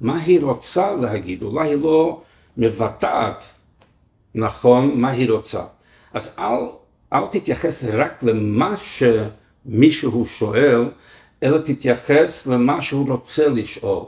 מה 0.00 0.18
היא 0.18 0.40
רוצה 0.40 0.94
להגיד. 0.94 1.42
אולי 1.42 1.68
היא 1.68 1.82
לא 1.82 2.20
מבטאת 2.56 3.42
נכון 4.34 5.00
מה 5.00 5.10
היא 5.10 5.30
רוצה. 5.30 5.62
אז 6.14 6.34
אל, 6.38 6.60
אל 7.12 7.26
תתייחס 7.30 7.84
רק 7.84 8.22
למה 8.22 8.74
שמישהו 8.76 10.26
שואל, 10.26 10.88
אלא 11.42 11.58
תתייחס 11.58 12.46
למה 12.46 12.82
שהוא 12.82 13.08
רוצה 13.08 13.48
לשאול. 13.48 14.04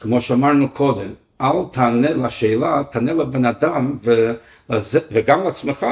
כמו 0.00 0.20
שאמרנו 0.20 0.68
קודם, 0.68 1.10
אל 1.40 1.64
תענה 1.72 2.10
לשאלה, 2.10 2.82
תענה 2.90 3.12
לבן 3.12 3.44
אדם 3.44 3.96
ו... 4.02 4.32
וגם 5.10 5.42
לעצמך, 5.44 5.86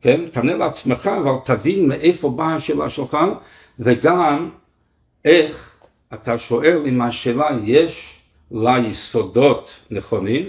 כן? 0.00 0.20
תענה 0.30 0.54
לעצמך, 0.54 1.10
אבל 1.22 1.32
תבין 1.44 1.88
מאיפה 1.88 2.30
באה 2.30 2.54
השאלה 2.54 2.88
שלך, 2.88 3.16
וגם 3.78 4.50
איך 5.24 5.76
אתה 6.14 6.38
שואל 6.38 6.82
אם 6.86 7.02
השאלה 7.02 7.48
יש 7.64 8.22
לה 8.50 8.78
יסודות 8.78 9.80
נכונים, 9.90 10.48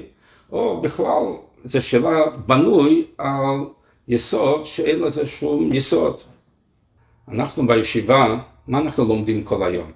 או 0.51 0.81
בכלל 0.81 1.23
זו 1.63 1.81
שאלה 1.81 2.29
בנוי 2.45 3.07
על 3.17 3.55
יסוד 4.07 4.65
שאין 4.65 4.99
לזה 4.99 5.25
שום 5.25 5.73
יסוד. 5.73 6.15
אנחנו 7.27 7.67
בישיבה, 7.67 8.37
מה 8.67 8.79
אנחנו 8.79 9.05
לומדים 9.05 9.43
כל 9.43 9.63
היום? 9.63 9.91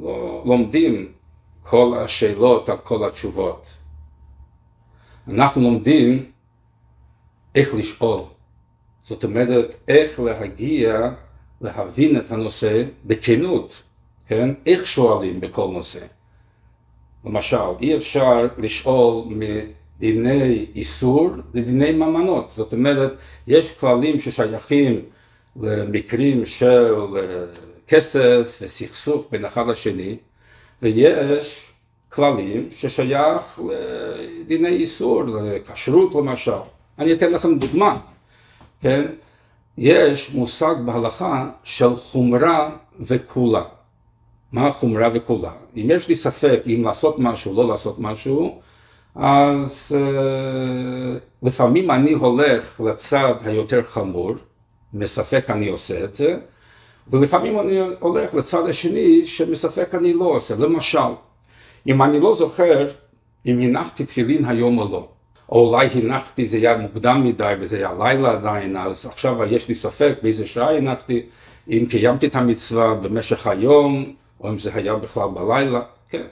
לא 0.00 0.42
לומדים 0.46 1.12
כל 1.62 1.92
השאלות 1.98 2.68
על 2.68 2.76
כל 2.76 3.08
התשובות. 3.08 3.78
אנחנו 5.28 5.62
לומדים 5.62 6.30
איך 7.54 7.74
לשאול. 7.74 8.22
זאת 9.00 9.24
אומרת, 9.24 9.74
איך 9.88 10.20
להגיע 10.20 11.10
להבין 11.60 12.16
את 12.16 12.30
הנושא 12.30 12.84
בכנות, 13.04 13.82
כן? 14.28 14.50
איך 14.66 14.86
שואלים 14.86 15.40
בכל 15.40 15.68
נושא. 15.72 16.00
למשל, 17.24 17.56
אי 17.80 17.96
אפשר 17.96 18.46
לשאול 18.58 19.24
מדיני 19.26 20.66
איסור 20.74 21.30
לדיני 21.54 21.92
ממנות. 21.92 22.50
זאת 22.50 22.72
אומרת, 22.72 23.12
יש 23.46 23.72
כללים 23.72 24.20
ששייכים 24.20 25.00
למקרים 25.60 26.46
של 26.46 26.94
אה, 27.16 27.44
כסף 27.88 28.58
וסכסוך 28.62 29.26
בין 29.30 29.44
אחד 29.44 29.66
לשני, 29.66 30.16
ויש 30.82 31.70
כללים 32.08 32.68
ששייך 32.70 33.60
לדיני 33.68 34.68
איסור, 34.68 35.22
לכשרות 35.24 36.14
למשל. 36.14 36.52
אני 36.98 37.12
אתן 37.12 37.32
לכם 37.32 37.58
דוגמה, 37.58 37.98
כן? 38.80 39.06
יש 39.80 40.34
מושג 40.34 40.74
בהלכה 40.84 41.50
של 41.64 41.96
חומרה 41.96 42.70
וכולה. 43.00 43.62
מה 44.52 44.66
החומרה 44.66 45.08
וכולה? 45.14 45.50
אם 45.76 45.90
יש 45.90 46.08
לי 46.08 46.16
ספק 46.16 46.60
אם 46.66 46.82
לעשות 46.84 47.18
משהו, 47.18 47.54
לא 47.54 47.68
לעשות 47.68 47.98
משהו, 47.98 48.60
אז 49.14 49.96
uh, 49.96 51.46
לפעמים 51.46 51.90
אני 51.90 52.12
הולך 52.12 52.80
לצד 52.80 53.34
היותר 53.44 53.82
חמור, 53.82 54.32
מספק 54.94 55.50
אני 55.50 55.68
עושה 55.68 56.04
את 56.04 56.14
זה, 56.14 56.38
ולפעמים 57.10 57.60
אני 57.60 57.80
הולך 58.00 58.34
לצד 58.34 58.68
השני 58.68 59.24
שמספק 59.24 59.94
אני 59.94 60.12
לא 60.12 60.24
עושה. 60.24 60.54
למשל, 60.56 60.98
אם 61.86 62.02
אני 62.02 62.20
לא 62.20 62.34
זוכר 62.34 62.86
אם 63.46 63.60
הנחתי 63.60 64.04
תפילין 64.04 64.44
היום 64.44 64.78
או 64.78 64.88
לא, 64.92 65.08
או 65.48 65.68
אולי 65.68 65.86
הנחתי, 65.86 66.48
זה 66.48 66.56
היה 66.56 66.76
מוקדם 66.76 67.24
מדי 67.24 67.54
וזה 67.60 67.76
היה 67.76 67.92
לילה 67.98 68.32
עדיין, 68.32 68.76
אז 68.76 69.06
עכשיו 69.06 69.44
יש 69.44 69.68
לי 69.68 69.74
ספק 69.74 70.14
באיזה 70.22 70.46
שעה 70.46 70.76
הנחתי, 70.76 71.22
אם 71.68 71.86
קיימתי 71.90 72.26
את 72.26 72.34
המצווה 72.34 72.94
במשך 72.94 73.46
היום, 73.46 74.14
או 74.40 74.48
אם 74.48 74.58
זה 74.58 74.70
היה 74.74 74.94
בכלל 74.94 75.28
בלילה, 75.34 75.80
כן. 76.08 76.26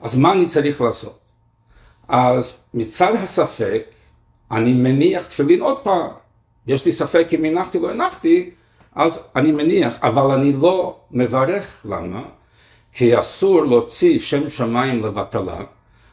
אז 0.00 0.16
מה 0.16 0.32
אני 0.32 0.46
צריך 0.46 0.80
לעשות? 0.80 1.18
אז 2.08 2.62
מצד 2.74 3.14
הספק, 3.14 3.82
אני 4.50 4.72
מניח 4.72 5.24
תפילין 5.24 5.60
עוד 5.60 5.78
פעם. 5.78 6.08
יש 6.66 6.84
לי 6.86 6.92
ספק 6.92 7.28
אם 7.32 7.44
הנחתי 7.44 7.78
או 7.78 7.82
לא 7.82 7.90
הנחתי, 7.90 8.50
אז 8.94 9.22
אני 9.36 9.52
מניח, 9.52 9.98
אבל 10.02 10.30
אני 10.30 10.52
לא 10.52 10.96
מברך, 11.10 11.86
למה? 11.88 12.22
כי 12.92 13.18
אסור 13.18 13.64
להוציא 13.64 14.18
שם 14.18 14.50
שמיים 14.50 15.04
לבטלה, 15.04 15.58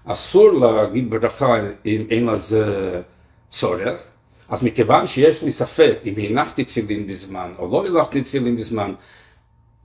אסור 0.06 0.52
להגיד 0.52 1.10
ברכה 1.10 1.60
אם 1.86 2.06
אין 2.10 2.26
לזה 2.26 3.02
צורך, 3.48 4.04
אז 4.50 4.64
מכיוון 4.64 5.08
שיש 5.08 5.44
לי 5.44 5.52
ספק 5.52 5.98
אם 6.06 6.14
הנחתי 6.18 6.64
תפילין 6.64 7.08
בזמן 7.08 7.52
או 7.60 7.72
לא 7.72 7.88
הנחתי 7.88 8.22
תפילין 8.22 8.58
בזמן, 8.58 8.94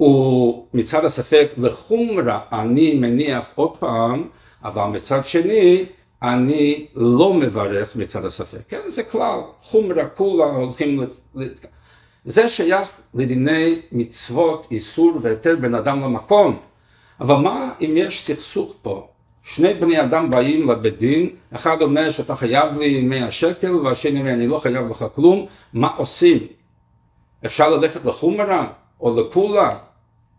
ומצד 0.00 1.04
הספק 1.04 1.48
לחומרה 1.56 2.40
אני 2.52 2.94
מניח 2.94 3.50
עוד 3.54 3.76
פעם, 3.78 4.28
אבל 4.64 4.84
מצד 4.84 5.24
שני 5.24 5.84
אני 6.22 6.86
לא 6.94 7.34
מברך 7.34 7.96
מצד 7.96 8.24
הספק. 8.24 8.60
כן, 8.68 8.80
זה 8.86 9.02
כלל, 9.02 9.40
חומרה 9.62 10.06
כולה 10.08 10.44
הולכים... 10.44 11.00
לת... 11.34 11.66
זה 12.24 12.48
שייך 12.48 13.00
לדיני 13.14 13.80
מצוות, 13.92 14.66
איסור 14.70 15.18
והיתר 15.22 15.56
בין 15.60 15.74
אדם 15.74 16.00
למקום. 16.00 16.58
אבל 17.20 17.34
מה 17.34 17.72
אם 17.80 17.94
יש 17.96 18.22
סכסוך 18.22 18.74
פה? 18.82 19.08
שני 19.42 19.74
בני 19.74 20.00
אדם 20.00 20.30
באים 20.30 20.70
לבית 20.70 20.98
דין, 20.98 21.30
אחד 21.54 21.82
אומר 21.82 22.10
שאתה 22.10 22.36
חייב 22.36 22.78
לי 22.78 23.02
100 23.02 23.30
שקל 23.30 23.74
והשני 23.74 24.20
אומר 24.20 24.32
אני 24.32 24.46
לא 24.46 24.58
חייב 24.58 24.90
לך 24.90 25.04
כלום, 25.14 25.46
מה 25.72 25.88
עושים? 25.96 26.38
אפשר 27.46 27.68
ללכת 27.70 28.04
לחומרה 28.04 28.66
או 29.00 29.20
לקולה? 29.20 29.70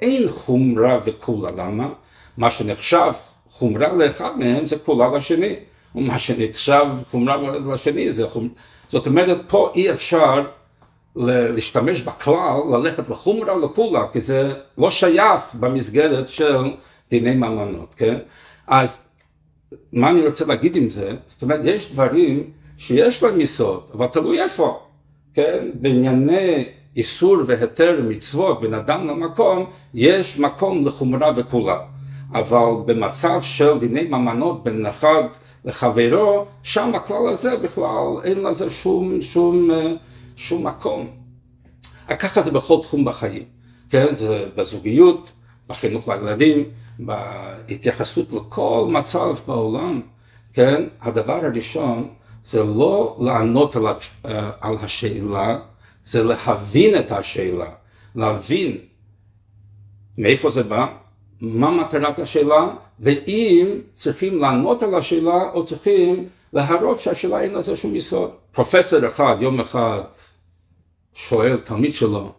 אין 0.02 0.30
חומרה 0.30 1.00
וקולה, 1.06 1.52
למה? 1.52 1.90
מה 2.38 2.52
שנחשב 2.52 3.12
חומרה 3.50 3.94
לאחד 3.94 4.40
מהם 4.40 4.66
זה 4.66 4.80
קולה 4.80 5.18
לשני, 5.18 5.56
ומה 5.96 6.20
שנחשב 6.20 6.86
חומרה 7.12 7.38
לשני 7.74 8.14
זה 8.14 8.28
חומרה, 8.30 8.50
זאת 8.90 9.08
אומרת 9.08 9.38
פה 9.48 9.72
אי 9.76 9.92
אפשר 9.92 10.46
להשתמש 11.16 12.02
בכלל, 12.02 12.58
ללכת 12.72 13.10
לחומרה 13.10 13.54
או 13.54 13.60
לקולה, 13.60 14.08
כי 14.14 14.22
זה 14.22 14.54
לא 14.78 14.92
שייך 14.92 15.42
במסגרת 15.60 16.30
של 16.30 16.64
דיני 17.10 17.36
ממונות, 17.36 17.94
כן? 17.98 18.18
אז 18.68 19.04
מה 19.94 20.10
אני 20.10 20.26
רוצה 20.26 20.46
להגיד 20.46 20.76
עם 20.76 20.90
זה? 20.90 21.16
זאת 21.26 21.42
אומרת, 21.42 21.60
יש 21.64 21.92
דברים 21.92 22.50
שיש 22.78 23.24
להם 23.24 23.42
יסוד, 23.42 23.84
אבל 23.94 24.08
תלוי 24.08 24.42
איפה, 24.42 24.80
כן? 25.34 25.68
בענייני 25.74 26.66
איסור 26.96 27.38
והיתר 27.46 28.02
מצוות 28.08 28.62
בין 28.62 28.74
אדם 28.74 29.08
למקום, 29.08 29.66
יש 29.94 30.40
מקום 30.40 30.88
לחומרה 30.88 31.32
וכולה. 31.36 31.80
אבל 32.34 32.72
במצב 32.86 33.42
של 33.42 33.80
דיני 33.80 34.04
ממונות 34.04 34.64
בין 34.64 34.86
אחד 34.86 35.24
לחברו, 35.66 36.46
שם 36.64 36.96
הכלל 36.96 37.30
הזה 37.30 37.58
בכלל 37.58 38.08
אין 38.24 38.44
לזה 38.44 38.70
שום, 38.70 39.22
שום, 39.22 39.70
שום 40.36 40.68
מקום. 40.68 41.08
ככה 42.20 42.42
זה 42.42 42.52
בכל 42.52 42.78
תחום 42.82 43.06
בחיים, 43.06 43.44
כן? 43.90 44.06
זה 44.12 44.46
בזוגיות, 44.56 45.32
בחינוך 45.68 46.08
לילדים, 46.08 46.64
בהתייחסות 47.06 48.34
לכל 48.34 48.88
מצב 48.92 49.36
בעולם, 49.48 50.02
כן? 50.54 50.84
הדבר 51.02 51.40
הראשון 51.46 52.10
זה 52.46 52.64
לא 52.64 53.18
לענות 53.22 53.76
על, 53.76 53.86
אה, 54.26 54.52
על 54.62 54.76
השאלה, 54.82 55.60
זה 56.06 56.24
להבין 56.24 57.00
את 57.00 57.12
השאלה, 57.12 57.70
להבין 58.16 58.78
מאיפה 60.18 60.50
זה 60.50 60.64
בא, 60.64 60.86
מה 61.42 61.72
מטרת 61.72 62.20
השאלה, 62.20 62.76
ואם 63.00 63.68
צריכים 63.94 64.40
לענות 64.40 64.84
על 64.84 64.96
השאלה 64.96 65.52
או 65.54 65.66
צריכים 65.66 66.28
להראות 66.54 67.00
שהשאלה 67.00 67.42
אין 67.42 67.54
לזה 67.54 67.76
שום 67.76 67.96
יסוד. 67.96 68.32
פרופסור 68.52 69.08
אחד 69.08 69.36
יום 69.40 69.60
אחד 69.60 70.02
שואל 71.14 71.58
תלמיד 71.58 71.94
שלו, 71.94 72.32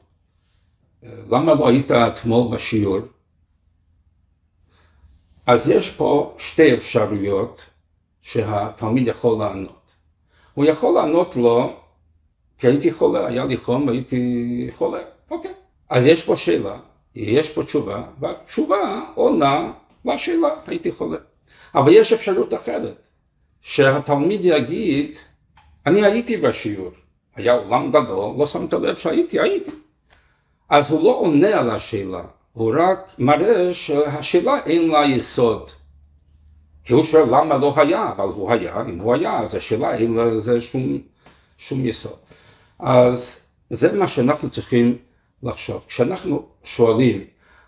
למה 1.02 1.54
לא 1.54 1.68
היית 1.68 1.90
אתמול 1.92 2.56
בשיעור? 2.56 3.00
אז 5.46 5.68
יש 5.68 5.90
פה 5.90 6.34
שתי 6.38 6.74
אפשרויות 6.74 7.70
שהתלמיד 8.20 9.08
יכול 9.08 9.38
לענות. 9.38 9.90
הוא 10.54 10.64
יכול 10.64 10.94
לענות 10.94 11.36
לו, 11.36 11.72
כי 12.58 12.66
הייתי 12.66 12.92
חולה, 12.92 13.26
היה 13.26 13.44
לי 13.44 13.56
חום, 13.56 13.88
הייתי 13.88 14.70
חולה, 14.76 15.00
אוקיי. 15.30 15.52
אז 15.90 16.06
יש 16.06 16.24
פה 16.24 16.36
שאלה, 16.36 16.76
יש 17.14 17.50
פה 17.50 17.64
תשובה, 17.64 18.02
והתשובה 18.20 19.00
עונה 19.14 19.72
לשאלה, 20.04 20.48
הייתי 20.66 20.92
חולה. 20.92 21.18
אבל 21.74 21.92
יש 21.92 22.12
אפשרות 22.12 22.54
אחרת, 22.54 22.96
שהתלמיד 23.60 24.40
יגיד, 24.44 25.18
אני 25.86 26.04
הייתי 26.04 26.36
בשיעור, 26.36 26.90
היה 27.36 27.52
עולם 27.52 27.90
גדול, 27.90 28.34
לא 28.38 28.46
שמת 28.46 28.72
לב 28.72 28.96
שהייתי, 28.96 29.40
הייתי. 29.40 29.70
אז 30.68 30.90
הוא 30.90 31.04
לא 31.04 31.10
עונה 31.10 31.60
על 31.60 31.70
השאלה, 31.70 32.22
הוא 32.52 32.74
רק 32.78 33.14
מראה 33.18 33.74
שהשאלה 33.74 34.58
אין 34.66 34.88
לה 34.90 35.04
יסוד. 35.06 35.70
כי 36.84 36.92
הוא 36.92 37.04
שואל 37.04 37.24
למה 37.24 37.56
לא 37.56 37.74
היה, 37.76 38.12
אבל 38.16 38.24
הוא 38.24 38.52
היה, 38.52 38.82
אם 38.88 38.98
הוא 38.98 39.14
היה, 39.14 39.40
אז 39.40 39.54
השאלה 39.54 39.94
אין 39.94 40.14
לזה 40.14 40.60
שום, 40.60 40.98
שום 41.58 41.86
יסוד. 41.86 42.16
אז 42.78 43.40
זה 43.70 43.92
מה 43.92 44.08
שאנחנו 44.08 44.50
צריכים 44.50 44.98
לחשוב. 45.42 45.84
כשאנחנו 45.88 46.46
שואלים 46.64 47.24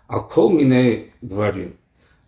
על 0.09 0.19
כל 0.29 0.49
מיני 0.49 1.03
דברים, 1.23 1.69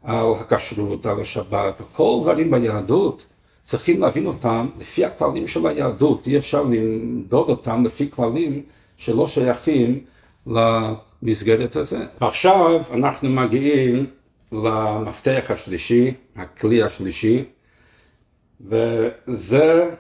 על 0.04 0.26
הכשרות, 0.40 1.06
על 1.06 1.22
השבת, 1.22 1.82
כל 1.94 2.20
דברים 2.22 2.52
ביהדות, 2.52 3.26
צריכים 3.62 4.02
להבין 4.02 4.26
אותם 4.26 4.68
לפי 4.80 5.06
הכללים 5.06 5.48
של 5.48 5.68
היהדות, 5.68 6.28
אי 6.28 6.38
אפשר 6.38 6.64
למדוד 6.64 7.50
אותם 7.50 7.86
לפי 7.86 8.12
כללים 8.12 8.62
שלא 8.98 9.28
שייכים 9.28 10.00
למסגרת 11.24 11.76
הזה. 11.76 12.06
עכשיו 12.20 12.82
אנחנו 12.94 13.30
מגיעים 13.30 14.06
למפתח 14.52 15.46
השלישי, 15.50 16.14
הכלי 16.36 16.84
השלישי, 16.84 17.44
וזה 18.62 19.96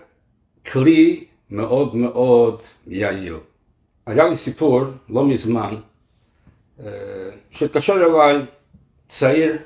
כלי 0.71 1.25
מאוד 1.49 1.95
מאוד 1.95 2.61
יעיל. 2.87 3.35
היה 4.05 4.29
לי 4.29 4.37
סיפור 4.37 4.81
לא 5.09 5.25
מזמן 5.25 5.75
שהתקשר 7.51 7.93
אליי 7.93 8.45
צעיר 9.07 9.57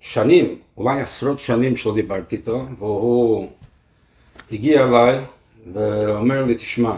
שנים, 0.00 0.58
אולי 0.76 1.00
עשרות 1.00 1.38
שנים 1.38 1.76
שלא 1.76 1.94
דיברתי 1.94 2.36
איתו, 2.36 2.66
והוא 2.78 3.50
הגיע 4.52 4.84
אליי 4.84 5.20
ואומר 5.72 6.44
לי, 6.44 6.54
תשמע, 6.54 6.96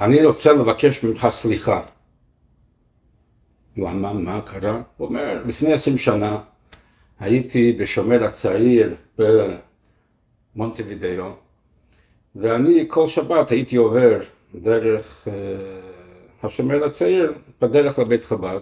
אני 0.00 0.24
רוצה 0.24 0.52
לבקש 0.52 1.04
ממך 1.04 1.26
סליחה. 1.30 1.80
למה, 3.76 4.12
מה 4.12 4.40
קרה? 4.40 4.82
הוא 4.96 5.08
אומר, 5.08 5.42
לפני 5.46 5.72
עשרים 5.72 5.98
שנה 5.98 6.38
הייתי 7.20 7.72
בשומר 7.72 8.24
הצעיר 8.24 8.94
במונטווידאו, 10.54 11.30
ואני 12.36 12.84
כל 12.88 13.06
שבת 13.06 13.50
הייתי 13.50 13.76
עובר 13.76 14.20
דרך 14.54 15.28
uh, 15.28 16.46
השומר 16.46 16.84
הצעיר 16.84 17.32
בדרך 17.60 17.98
לבית 17.98 18.24
חב"ד, 18.24 18.60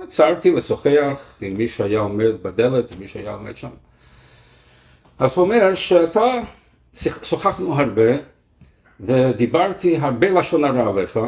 ועצרתי 0.00 0.50
לשוחח 0.50 1.38
עם 1.40 1.54
מי 1.54 1.68
שהיה 1.68 2.00
עומד 2.00 2.42
בדלת, 2.42 2.92
עם 2.92 3.00
מי 3.00 3.08
שהיה 3.08 3.32
עומד 3.32 3.56
שם. 3.56 3.70
אז 5.18 5.36
הוא 5.36 5.44
אומר 5.44 5.74
שאתה, 5.74 6.24
שוחחנו 7.22 7.74
הרבה, 7.74 8.31
ודיברתי 9.02 9.96
הרבה 9.96 10.30
לשון 10.30 10.64
הרע 10.64 10.90
עליך, 10.90 11.20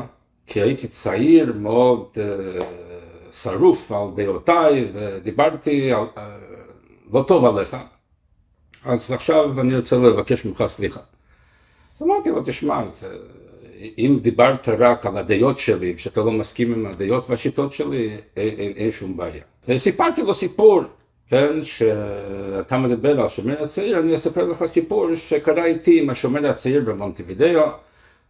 כי 0.47 0.61
הייתי 0.61 0.89
צעיר 0.89 1.53
מאוד 1.57 2.07
uh, 2.15 3.33
שרוף 3.33 3.93
על 3.93 4.09
דעותיי, 4.17 4.89
ודיברתי 4.93 5.93
על, 5.93 6.05
uh, 6.17 6.21
לא 7.13 7.25
טוב 7.29 7.45
עליך, 7.45 7.77
אז 8.85 9.13
עכשיו 9.13 9.61
אני 9.61 9.77
רוצה 9.77 9.97
לבקש 9.97 10.45
ממך 10.45 10.65
סליחה. 10.67 11.01
אז 11.97 12.03
אמרתי 12.03 12.31
לו, 12.31 12.43
תשמע, 12.45 12.89
זה, 12.89 13.17
אם 13.99 14.19
דיברת 14.23 14.69
רק 14.69 15.07
על 15.07 15.17
הדעות 15.17 15.59
שלי, 15.59 15.95
כשאתה 15.97 16.21
לא 16.21 16.33
מסכים 16.33 16.73
עם 16.73 16.87
הדעות 16.87 17.31
והשיטות 17.31 17.73
שלי, 17.73 18.17
אין, 18.37 18.49
אין, 18.59 18.73
אין 18.77 18.93
שום 18.93 19.17
בעיה. 19.17 19.43
וסיפרתי 19.69 20.23
לו 20.23 20.35
סיפור, 20.35 20.83
כן, 21.29 21.63
שאתה 21.63 22.79
מדבר 22.79 23.11
על 23.11 23.27
השומר 23.27 23.63
הצעיר, 23.63 23.99
אני 23.99 24.15
אספר 24.15 24.45
לך 24.45 24.65
סיפור 24.67 25.15
שקרה 25.15 25.65
איתי 25.65 26.03
עם 26.03 26.11
השומר 26.11 26.49
הצעיר 26.49 26.81
במונטווידאו, 26.81 27.63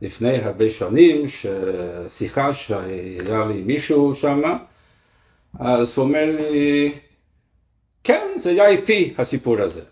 לפני 0.03 0.37
הרבה 0.37 0.71
שנים, 0.71 1.25
ששיחה 1.29 2.55
שהיה 2.55 3.45
לי 3.45 3.63
מישהו 3.63 4.15
שם, 4.15 4.43
אז 5.59 5.99
הוא 5.99 6.05
אומר 6.05 6.37
לי, 6.41 6.93
כן, 8.05 8.29
זה 8.37 8.51
היה 8.51 8.69
איתי 8.69 9.15
הסיפור 9.19 9.61
הזה. 9.61 9.83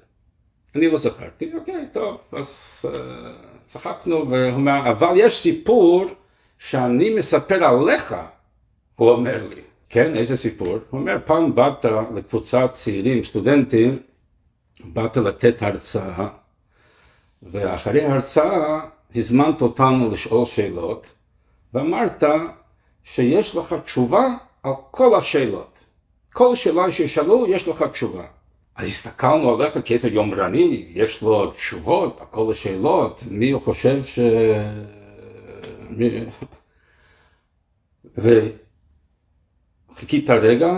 אני 0.75 0.91
לא 0.91 0.99
זכרתי, 0.99 1.51
אוקיי, 1.55 1.87
טוב, 1.93 2.21
אז 2.33 2.79
uh, 2.85 2.89
צחקנו, 3.67 4.31
והוא 4.31 4.51
אומר, 4.51 4.91
אבל 4.91 5.13
יש 5.17 5.37
סיפור 5.37 6.07
שאני 6.59 7.15
מספר 7.15 7.65
עליך, 7.65 8.15
הוא 8.97 9.11
אומר 9.11 9.47
לי. 9.55 9.62
כן, 9.93 10.17
איזה 10.17 10.37
סיפור? 10.37 10.79
הוא 10.91 11.01
אומר, 11.01 11.17
פעם 11.25 11.55
באת 11.55 11.85
לקבוצת 12.15 12.71
צעירים, 12.73 13.25
סטודנטים, 13.25 13.99
באת 14.85 15.17
לתת 15.17 15.63
הרצאה, 15.63 16.29
ואחרי 17.43 18.05
ההרצאה 18.05 18.81
הזמנת 19.15 19.63
אותנו 19.63 20.11
לשאול 20.11 20.47
שאלות, 20.47 21.07
ואמרת 21.75 22.23
שיש 23.05 23.57
לך 23.57 23.75
תשובה 23.85 24.27
על 24.63 24.73
כל 24.91 25.15
השאלות. 25.15 25.85
כל 26.33 26.55
שאלה 26.55 26.93
שישאלו, 26.93 27.47
יש 27.49 27.69
לך 27.69 27.83
תשובה. 27.83 28.25
אז 28.77 28.89
הסתכלנו 28.89 29.55
עליך 29.55 29.79
כאיזה 29.85 30.09
יומרני, 30.09 30.87
יש 30.95 31.23
לו 31.23 31.51
תשובות 31.51 32.21
על 32.21 32.27
כל 32.31 32.51
השאלות, 32.51 33.23
מי 33.31 33.51
הוא 33.51 33.63
חושב 33.63 34.05
ש... 34.05 34.19
מי... 35.91 36.25
וחיכית 39.95 40.31
רגע 40.31 40.73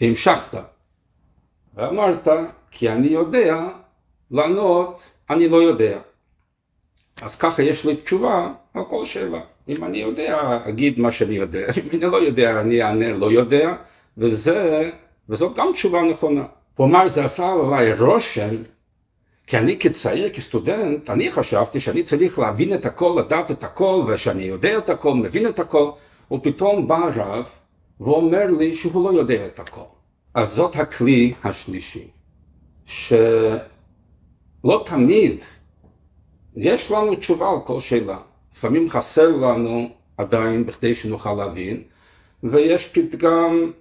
והמשכת, 0.00 0.58
ואמרת, 1.74 2.28
כי 2.70 2.88
אני 2.88 3.06
יודע 3.06 3.68
לענות, 4.30 5.02
אני 5.30 5.48
לא 5.48 5.62
יודע. 5.62 5.98
אז 7.22 7.36
ככה 7.36 7.62
יש 7.62 7.86
לי 7.86 7.96
תשובה 7.96 8.52
על 8.74 8.82
כל 8.84 9.04
שאלה. 9.04 9.40
אם 9.68 9.84
אני 9.84 9.98
יודע, 9.98 10.58
אגיד 10.68 11.00
מה 11.00 11.12
שאני 11.12 11.34
יודע, 11.34 11.66
אם 11.78 11.88
אני 11.92 12.00
לא 12.00 12.16
יודע, 12.16 12.60
אני 12.60 12.82
אענה 12.82 13.12
לא 13.12 13.32
יודע, 13.32 13.74
וזה, 14.18 14.90
וזאת 15.28 15.56
גם 15.56 15.70
תשובה 15.72 16.02
נכונה. 16.02 16.44
אמר, 16.80 17.08
זה 17.08 17.24
עשה 17.24 17.52
עליי 17.52 17.92
רושם, 17.94 18.56
כי 19.46 19.58
אני 19.58 19.78
כצעיר, 19.78 20.30
כסטודנט, 20.30 21.10
אני 21.10 21.30
חשבתי 21.30 21.80
שאני 21.80 22.02
צריך 22.02 22.38
להבין 22.38 22.74
את 22.74 22.86
הכל, 22.86 23.16
לדעת 23.18 23.50
את 23.50 23.64
הכל, 23.64 24.04
ושאני 24.06 24.42
יודע 24.42 24.78
את 24.78 24.90
הכל, 24.90 25.14
מבין 25.14 25.48
את 25.48 25.58
הכל, 25.58 25.90
ופתאום 26.32 26.88
בא 26.88 26.96
הרב 26.96 27.48
ואומר 28.00 28.46
לי 28.58 28.74
שהוא 28.74 29.04
לא 29.12 29.18
יודע 29.18 29.46
את 29.46 29.58
הכל. 29.58 29.80
אז 30.34 30.54
זאת 30.54 30.76
הכלי 30.76 31.34
השלישי, 31.44 32.08
שלא 32.86 33.62
תמיד 34.84 35.38
יש 36.56 36.90
לנו 36.90 37.14
תשובה 37.14 37.50
על 37.50 37.60
כל 37.64 37.80
שאלה. 37.80 38.18
לפעמים 38.52 38.88
חסר 38.90 39.28
לנו 39.28 39.88
עדיין 40.16 40.66
בכדי 40.66 40.94
שנוכל 40.94 41.32
להבין, 41.32 41.82
ויש 42.42 42.88
פתגם 42.88 43.72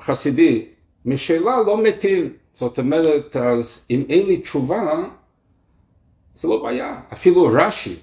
חסידי, 0.00 0.66
משאלה 1.04 1.56
לא 1.66 1.82
מתים. 1.82 2.32
זאת 2.52 2.78
אומרת, 2.78 3.36
אז 3.36 3.86
אם 3.90 4.02
אין 4.08 4.26
לי 4.26 4.40
תשובה, 4.40 4.82
זה 6.34 6.48
לא 6.48 6.62
בעיה. 6.62 7.00
אפילו 7.12 7.50
רש"י, 7.52 7.96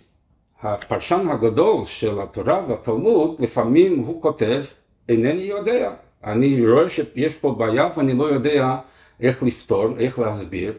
הפרשן 0.61 1.27
הגדול 1.29 1.85
של 1.85 2.21
התורה 2.21 2.65
והתלמוד, 2.67 3.35
לפעמים 3.39 3.99
הוא 3.99 4.21
כותב, 4.21 4.63
אינני 5.09 5.41
יודע. 5.41 5.93
אני 6.23 6.67
רואה 6.67 6.89
שיש 6.89 7.35
פה 7.35 7.51
בעיה 7.51 7.89
ואני 7.97 8.13
לא 8.13 8.33
יודע 8.33 8.77
איך 9.21 9.43
לפתור, 9.43 9.97
איך 9.99 10.19
להסביר. 10.19 10.73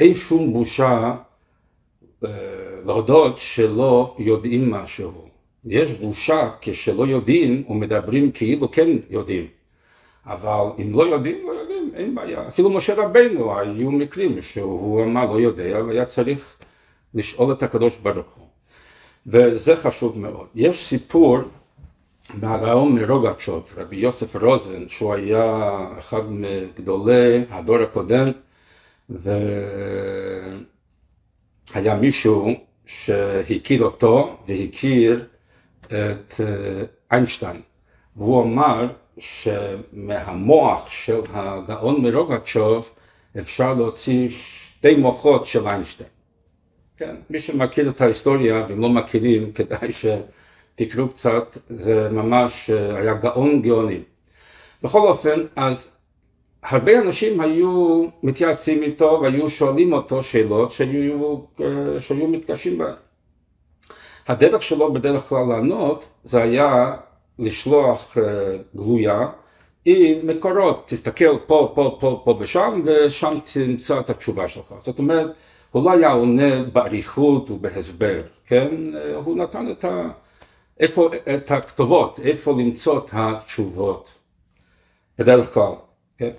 אין 0.00 0.14
שום 0.14 0.52
בושה 0.52 1.14
אה, 2.24 2.30
להודות 2.86 3.38
שלא 3.38 4.16
יודעים 4.18 4.70
משהו. 4.70 5.28
יש 5.64 5.90
בושה 5.92 6.50
כשלא 6.60 7.06
יודעים 7.06 7.64
ומדברים 7.68 8.32
כאילו 8.32 8.70
כן 8.70 8.88
יודעים. 9.10 9.46
אבל 10.26 10.64
אם 10.78 10.92
לא 10.92 11.02
יודעים, 11.02 11.46
לא 11.46 11.52
יודעים, 11.52 11.90
אין 11.94 12.14
בעיה. 12.14 12.48
אפילו 12.48 12.70
משה 12.70 12.94
רבנו, 12.94 13.58
היו 13.58 13.90
מקרים 13.90 14.42
שהוא 14.42 15.02
אמר 15.02 15.32
לא 15.32 15.40
יודע, 15.40 15.84
והיה 15.86 16.04
צריך 16.04 16.56
לשאול 17.14 17.52
את 17.52 17.62
הקדוש 17.62 17.96
ברוך 17.96 18.26
הוא. 18.36 18.46
וזה 19.26 19.76
חשוב 19.76 20.18
מאוד. 20.18 20.46
יש 20.54 20.86
סיפור 20.88 21.38
מהגאון 22.34 22.94
מרוגצ'וב, 22.94 23.72
רבי 23.76 23.96
יוסף 23.96 24.36
רוזן, 24.36 24.88
שהוא 24.88 25.14
היה 25.14 25.78
אחד 25.98 26.32
מגדולי 26.32 27.44
הדור 27.50 27.78
הקודם, 27.78 28.30
והיה 31.74 31.94
מישהו 32.00 32.50
שהכיר 32.86 33.82
אותו 33.82 34.36
והכיר 34.46 35.26
את 35.86 36.40
איינשטיין, 37.12 37.60
והוא 38.16 38.42
אמר 38.42 38.88
שמהמוח 39.18 40.90
של 40.90 41.20
הגאון 41.32 42.02
מרוגצ'וב 42.02 42.90
אפשר 43.40 43.74
להוציא 43.74 44.28
שתי 44.28 44.94
מוחות 44.94 45.46
של 45.46 45.68
איינשטיין. 45.68 46.08
כן, 46.96 47.16
מי 47.30 47.40
שמכיר 47.40 47.90
את 47.90 48.00
ההיסטוריה 48.00 48.66
ואם 48.68 48.80
לא 48.80 48.88
מכירים 48.88 49.52
כדאי 49.52 49.92
שתקראו 50.80 51.08
קצת, 51.08 51.58
זה 51.68 52.08
ממש 52.10 52.70
היה 52.70 53.14
גאון 53.14 53.62
גאונים. 53.62 54.02
בכל 54.82 55.08
אופן, 55.08 55.40
אז 55.56 55.96
הרבה 56.62 56.98
אנשים 56.98 57.40
היו 57.40 58.04
מתייעצים 58.22 58.82
איתו 58.82 59.20
והיו 59.22 59.50
שואלים 59.50 59.92
אותו 59.92 60.22
שאלות 60.22 60.70
שהיו, 60.70 61.36
שהיו 61.98 62.28
מתקשים 62.28 62.78
בהן. 62.78 62.94
הדרך 64.28 64.62
שלו 64.62 64.92
בדרך 64.92 65.28
כלל 65.28 65.44
לענות 65.48 66.08
זה 66.24 66.42
היה 66.42 66.96
לשלוח 67.38 68.16
uh, 68.16 68.20
גלויה 68.76 69.28
עם 69.84 70.26
מקורות, 70.26 70.84
תסתכל 70.86 71.38
פה, 71.46 71.72
פה, 71.74 71.96
פה, 72.00 72.20
פה 72.24 72.36
ושם, 72.40 72.82
ושם 72.84 73.38
תמצא 73.54 74.00
את 74.00 74.10
התשובה 74.10 74.48
שלך. 74.48 74.74
זאת 74.82 74.98
אומרת, 74.98 75.26
הוא 75.70 75.84
לא 75.84 75.92
היה 75.92 76.12
עונה 76.12 76.62
באריכות 76.72 77.50
ובהסבר, 77.50 78.22
כן? 78.46 78.68
הוא 79.24 79.36
נתן 79.36 79.70
את, 79.70 79.84
ה, 79.84 80.08
איפה, 80.80 81.10
את 81.36 81.50
הכתובות, 81.50 82.20
איפה 82.20 82.52
למצוא 82.52 82.98
את 82.98 83.10
התשובות, 83.12 84.18
בדרך 85.18 85.54
כלל, 85.54 85.72
כן? 86.18 86.30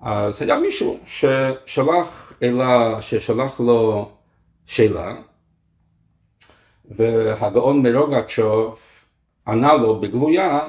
אז 0.00 0.42
היה 0.42 0.58
מישהו 0.58 0.98
ששלח 1.04 2.32
אלה, 2.42 3.02
ששלח 3.02 3.60
לו 3.60 4.10
שאלה, 4.66 5.16
והגאון 6.84 7.82
מרוגצ'וב 7.82 8.78
ענה 9.46 9.74
לו 9.74 10.00
בגלויה 10.00 10.68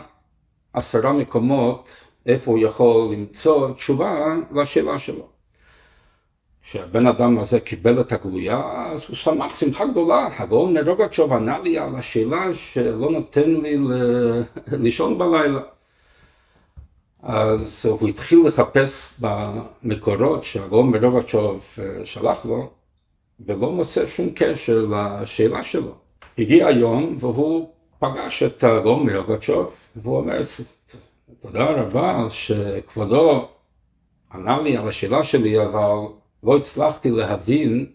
עשרה 0.73 1.13
מקומות 1.13 1.89
איפה 2.25 2.51
הוא 2.51 2.59
יכול 2.59 3.13
למצוא 3.13 3.73
תשובה 3.73 4.35
לשאלה 4.51 4.99
שלו. 4.99 5.36
כשהבן 6.69 7.07
אדם 7.07 7.39
הזה 7.39 7.59
קיבל 7.59 8.01
את 8.01 8.11
הגלויה, 8.11 8.61
אז 8.75 9.05
הוא 9.07 9.15
שמח 9.15 9.55
שמחה 9.55 9.85
גדולה. 9.85 10.29
הגאון 10.37 10.73
מרוגצ'וב 10.73 11.33
ענה 11.33 11.59
לי 11.59 11.77
על 11.77 11.95
השאלה 11.95 12.53
שלא 12.53 13.11
נותן 13.11 13.51
לי 13.51 13.77
לישון 14.83 15.17
בלילה. 15.17 15.59
אז 17.23 17.85
הוא 17.99 18.09
התחיל 18.09 18.39
לחפש 18.47 19.13
במקורות 19.19 20.43
שהגאון 20.43 20.91
מרוגצ'וב 20.91 21.65
אה, 21.79 22.05
שלח 22.05 22.45
לו, 22.45 22.69
ולא 23.39 23.71
מוצא 23.71 24.05
שום 24.05 24.29
קשר 24.35 24.85
לשאלה 24.91 25.63
שלו. 25.63 25.91
הגיע 26.37 26.67
היום 26.67 27.17
והוא 27.19 27.69
פגש 27.99 28.43
את 28.43 28.63
הגאון 28.63 29.05
מרוגצ'וב, 29.05 29.75
והוא 29.95 30.17
אומר, 30.17 30.41
תודה 31.41 31.65
רבה 31.65 32.25
שכבודו 32.29 33.47
ענה 34.33 34.61
לי 34.61 34.77
על 34.77 34.87
השאלה 34.87 35.23
שלי, 35.23 35.63
אבל 35.65 36.26
לא 36.47 36.57
הצלחתי 36.57 37.11
להבין 37.11 37.85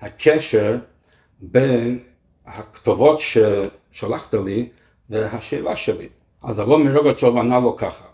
הקשר 0.00 0.78
בין 1.40 1.98
הכתובות 2.46 3.20
ששלחת 3.20 4.34
לי 4.34 4.68
והשאלה 5.10 5.76
שלי. 5.76 6.08
אז 6.42 6.58
הגאון 6.58 6.82
מרוגצ'וב 6.84 7.36
ענה 7.36 7.60
לו 7.60 7.76
ככה, 7.76 8.04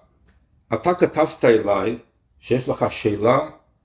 אתה 0.75 0.95
כתבת 0.95 1.45
אליי 1.45 1.99
שיש 2.39 2.69
לך 2.69 2.87
שאלה 2.91 3.39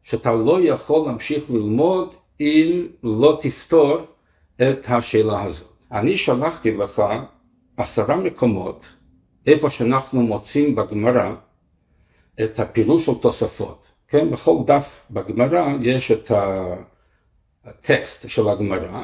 שאתה 0.03 0.31
לא 0.31 0.61
יכול 0.61 1.07
להמשיך 1.07 1.43
ללמוד 1.49 2.13
אם 2.39 2.87
לא 3.03 3.37
תפתור 3.41 3.97
את 4.61 4.85
השאלה 4.89 5.43
הזאת. 5.43 5.73
אני 5.91 6.17
שלחתי 6.17 6.77
לך 6.77 7.03
עשרה 7.77 8.15
מקומות 8.15 8.95
איפה 9.47 9.69
שאנחנו 9.69 10.21
מוצאים 10.21 10.75
בגמרא 10.75 11.35
את 12.43 12.59
הפירוש 12.59 13.05
של 13.05 13.13
תוספות. 13.21 13.92
כן, 14.13 14.31
בכל 14.31 14.55
דף 14.65 15.05
בגמרא 15.11 15.73
יש 15.81 16.11
את 16.11 16.31
הטקסט 17.65 18.29
של 18.29 18.49
הגמרא, 18.49 19.03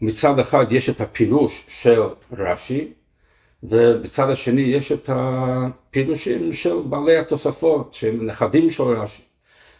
מצד 0.00 0.38
אחד 0.38 0.72
יש 0.72 0.90
את 0.90 1.00
הפירוש 1.00 1.66
של 1.68 2.02
רש"י, 2.32 2.92
ובצד 3.62 4.30
השני 4.30 4.60
יש 4.60 4.92
את 4.92 5.10
הפירושים 5.12 6.52
של 6.52 6.82
בעלי 6.84 7.16
התוספות, 7.16 7.94
שהם 7.94 8.26
נכדים 8.26 8.70
של 8.70 8.82
רש"י, 8.82 9.22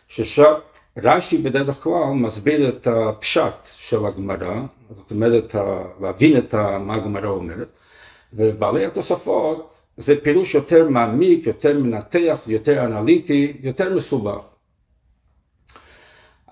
ששם 0.09 0.55
רש"י 0.97 1.39
בדרך 1.39 1.83
כלל 1.83 2.13
מסביר 2.15 2.69
את 2.69 2.87
הפשט 2.87 3.65
של 3.65 4.07
הגמרא, 4.07 4.61
זאת 4.91 5.11
אומרת 5.11 5.55
להבין 6.01 6.39
את 6.39 6.55
מה 6.55 6.95
הגמרא 6.95 7.29
אומרת, 7.29 7.69
ובעלי 8.33 8.87
התוספות 8.87 9.81
זה 9.97 10.21
פירוש 10.21 10.55
יותר 10.55 10.89
מעמיק, 10.89 11.47
יותר 11.47 11.79
מנתח, 11.79 12.39
יותר 12.47 12.85
אנליטי, 12.85 13.57
יותר 13.63 13.95
מסובך. 13.95 14.45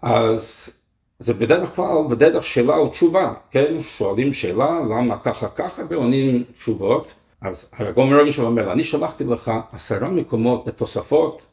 אז 0.03 0.71
זה 1.19 1.35
בדרך 1.35 1.77
כלל 1.77 1.97
בדרך 2.11 2.45
שאלה 2.45 2.77
או 2.77 2.89
תשובה, 2.89 3.35
כן? 3.51 3.81
שואלים 3.81 4.33
שאלה, 4.33 4.81
למה 4.81 5.19
ככה 5.19 5.49
ככה, 5.49 5.83
ועונים 5.89 6.45
תשובות. 6.59 7.15
אז 7.41 7.71
הרגום 7.73 8.11
מרגש 8.11 8.39
אומר, 8.39 8.73
אני 8.73 8.85
שלחתי 8.85 9.25
לך 9.25 9.51
עשרה 9.73 10.09
מקומות 10.11 10.65
בתוספות, 10.65 11.47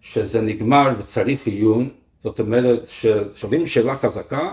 שזה 0.00 0.40
נגמר 0.40 0.94
וצריך 0.98 1.46
עיון, 1.46 1.88
זאת 2.22 2.40
אומרת 2.40 2.86
ששואלים 2.86 3.66
שאלה 3.66 3.96
חזקה 3.96 4.50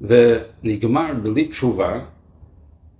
ונגמר 0.00 1.14
בלי 1.22 1.48
תשובה, 1.48 2.00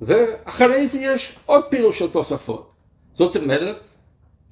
ואחרי 0.01 0.87
זה 0.87 0.99
יש 1.01 1.38
עוד 1.47 1.64
פירוש 1.71 1.99
של 1.99 2.11
תוספות. 2.11 2.72
זאת 3.14 3.37
אומרת 3.37 3.77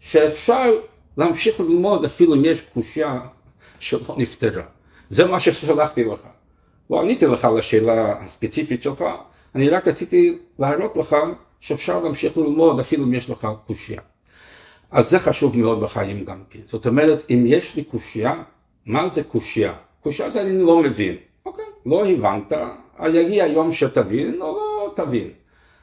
שאפשר 0.00 0.72
להמשיך 1.16 1.60
ללמוד 1.60 2.04
אפילו 2.04 2.34
אם 2.34 2.44
יש 2.44 2.60
קושייה 2.60 3.20
שלא 3.80 4.14
נפתרה. 4.18 4.62
זה 5.10 5.24
מה 5.26 5.40
ששלחתי 5.40 6.04
לך. 6.04 6.26
לא 6.90 7.00
עניתי 7.00 7.26
לך 7.26 7.44
על 7.44 7.58
השאלה 7.58 8.12
הספציפית 8.24 8.82
שלך, 8.82 9.04
אני 9.54 9.68
רק 9.68 9.88
רציתי 9.88 10.38
להראות 10.58 10.96
לך 10.96 11.16
שאפשר 11.60 12.00
להמשיך 12.00 12.36
ללמוד 12.36 12.80
אפילו 12.80 13.04
אם 13.04 13.14
יש 13.14 13.30
לך 13.30 13.48
קושייה. 13.66 14.00
אז 14.90 15.10
זה 15.10 15.18
חשוב 15.18 15.56
מאוד 15.56 15.80
בחיים 15.80 16.24
גם 16.24 16.42
כן. 16.50 16.58
זאת 16.64 16.86
אומרת, 16.86 17.26
אם 17.30 17.44
יש 17.46 17.76
לי 17.76 17.84
קושייה, 17.84 18.42
מה 18.86 19.08
זה 19.08 19.24
קושייה? 19.24 19.74
קושייה 20.02 20.30
זה 20.30 20.42
אני 20.42 20.58
לא 20.62 20.82
מבין. 20.82 21.16
אוקיי, 21.46 21.64
לא 21.86 22.06
הבנת, 22.08 22.52
יגיע 23.14 23.46
יום 23.46 23.72
שתבין 23.72 24.42
או 24.42 24.52
לא 24.52 24.92
תבין. 24.96 25.30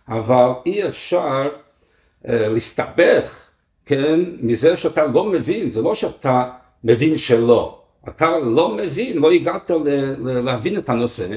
אבל 0.07 0.49
אי 0.65 0.87
אפשר 0.87 1.49
להסתבך, 2.27 3.43
כן, 3.85 4.19
מזה 4.41 4.77
שאתה 4.77 5.05
לא 5.05 5.23
מבין, 5.23 5.71
זה 5.71 5.81
לא 5.81 5.95
שאתה 5.95 6.49
מבין 6.83 7.17
שלא, 7.17 7.81
אתה 8.09 8.39
לא 8.39 8.75
מבין, 8.77 9.17
לא 9.17 9.31
הגעת 9.31 9.71
להבין 10.23 10.77
את 10.77 10.89
הנושא, 10.89 11.27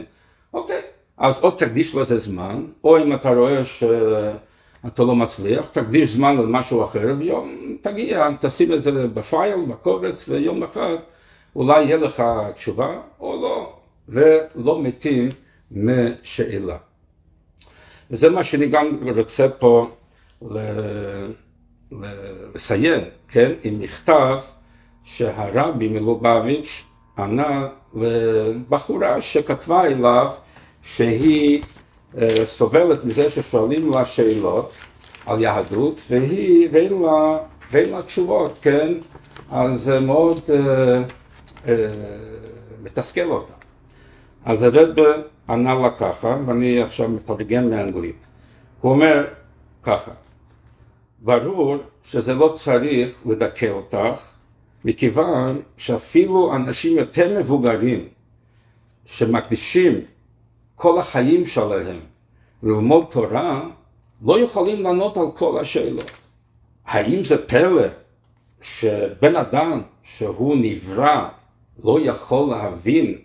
אוקיי, 0.55 0.83
אז 1.19 1.45
או 1.45 1.51
תקדיש 1.51 1.95
לזה 1.95 2.19
זמן, 2.19 2.65
או 2.85 2.99
אם 2.99 3.15
אתה 3.15 3.31
רואה 3.31 3.65
שאתה 3.65 5.03
לא 5.03 5.17
מצליח, 5.17 5.69
תקדיש 5.69 6.11
זמן 6.11 6.37
למשהו 6.37 6.85
אחר, 6.85 7.15
ויום 7.19 7.77
תגיע, 7.81 8.29
תשים 8.41 8.73
את 8.73 8.83
זה 8.83 9.07
בפייל, 9.07 9.65
בקובץ, 9.69 10.29
ויום 10.29 10.63
אחד 10.63 10.97
אולי 11.57 11.85
יהיה 11.85 11.97
לך 11.97 12.23
תשובה, 12.55 13.01
או 13.21 13.43
לא, 13.43 13.77
ולא 14.09 14.83
מתים 14.83 15.29
משאלה. 15.71 16.77
וזה 18.11 18.31
מה 18.31 18.45
שאני 18.45 18.67
גם 18.67 18.99
רוצה 19.17 19.49
פה 19.49 19.91
לסיים, 22.55 23.01
כן, 23.29 23.53
עם 23.63 23.81
מכתב 23.81 24.39
שהרבי 25.05 25.89
מלובביץ' 25.89 26.85
ענה 27.19 27.69
לבחורה 27.95 29.21
שכתבה 29.21 29.87
אליו 29.87 30.33
שהיא 30.83 31.63
אה, 32.19 32.47
סובלת 32.47 33.05
מזה 33.05 33.31
ששואלים 33.31 33.91
לה 33.91 34.05
שאלות 34.05 34.73
על 35.27 35.41
יהדות 35.43 36.03
והיא, 36.11 36.69
ואין 36.73 37.03
לה, 37.03 37.39
ואין 37.71 37.91
לה 37.91 38.03
תשובות, 38.03 38.59
כן? 38.63 38.93
אז 39.51 39.81
זה 39.81 40.01
מאוד 40.01 40.37
uh, 40.37 40.51
uh, 41.65 41.69
מתסכל 42.83 43.31
אותה. 43.31 43.53
אז 44.45 44.63
הרב 44.63 44.97
ענה 45.49 45.75
לה 45.75 45.91
ככה, 45.91 46.37
ואני 46.47 46.83
עכשיו 46.83 47.09
מתרגם 47.09 47.71
מאנגלית. 47.71 48.27
הוא 48.81 48.93
אומר 48.93 49.25
ככה, 49.83 50.11
ברור 51.21 51.77
שזה 52.05 52.35
לא 52.35 52.49
צריך 52.49 53.23
לדכא 53.27 53.71
אותך, 53.71 54.31
מכיוון 54.85 55.61
שאפילו 55.77 56.57
אנשים 56.57 56.99
יותר 56.99 57.39
מבוגרים 57.39 58.09
שמקדישים 59.07 60.01
כל 60.77 60.99
החיים 60.99 61.47
שלהם 61.47 62.01
ללמוד 62.63 63.05
תורה, 63.11 63.69
לא 64.23 64.41
יכולים 64.41 64.83
לענות 64.83 65.17
על 65.17 65.27
כל 65.35 65.61
השאלות. 65.61 66.11
האם 66.87 67.25
זה 67.25 67.47
פלא 67.47 67.87
שבן 68.63 69.37
אדם 69.37 69.83
שהוא 70.03 70.57
נברא 70.57 71.29
לא 71.85 71.99
יכול 72.01 72.51
להבין 72.51 73.19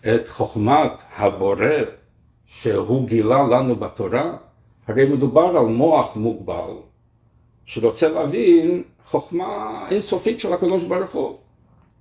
את 0.00 0.28
חוכמת 0.28 0.92
הבורא 1.16 1.66
שהוא 2.46 3.08
גילה 3.08 3.42
לנו 3.42 3.76
בתורה? 3.76 4.36
הרי 4.88 5.08
מדובר 5.08 5.56
על 5.56 5.66
מוח 5.66 6.16
מוגבל 6.16 6.89
שרוצה 7.66 8.08
להבין 8.08 8.82
חוכמה 9.04 9.86
אינסופית 9.90 10.40
של 10.40 10.52
הקדוש 10.52 10.82
ברוך 10.82 11.10
הוא. 11.10 11.38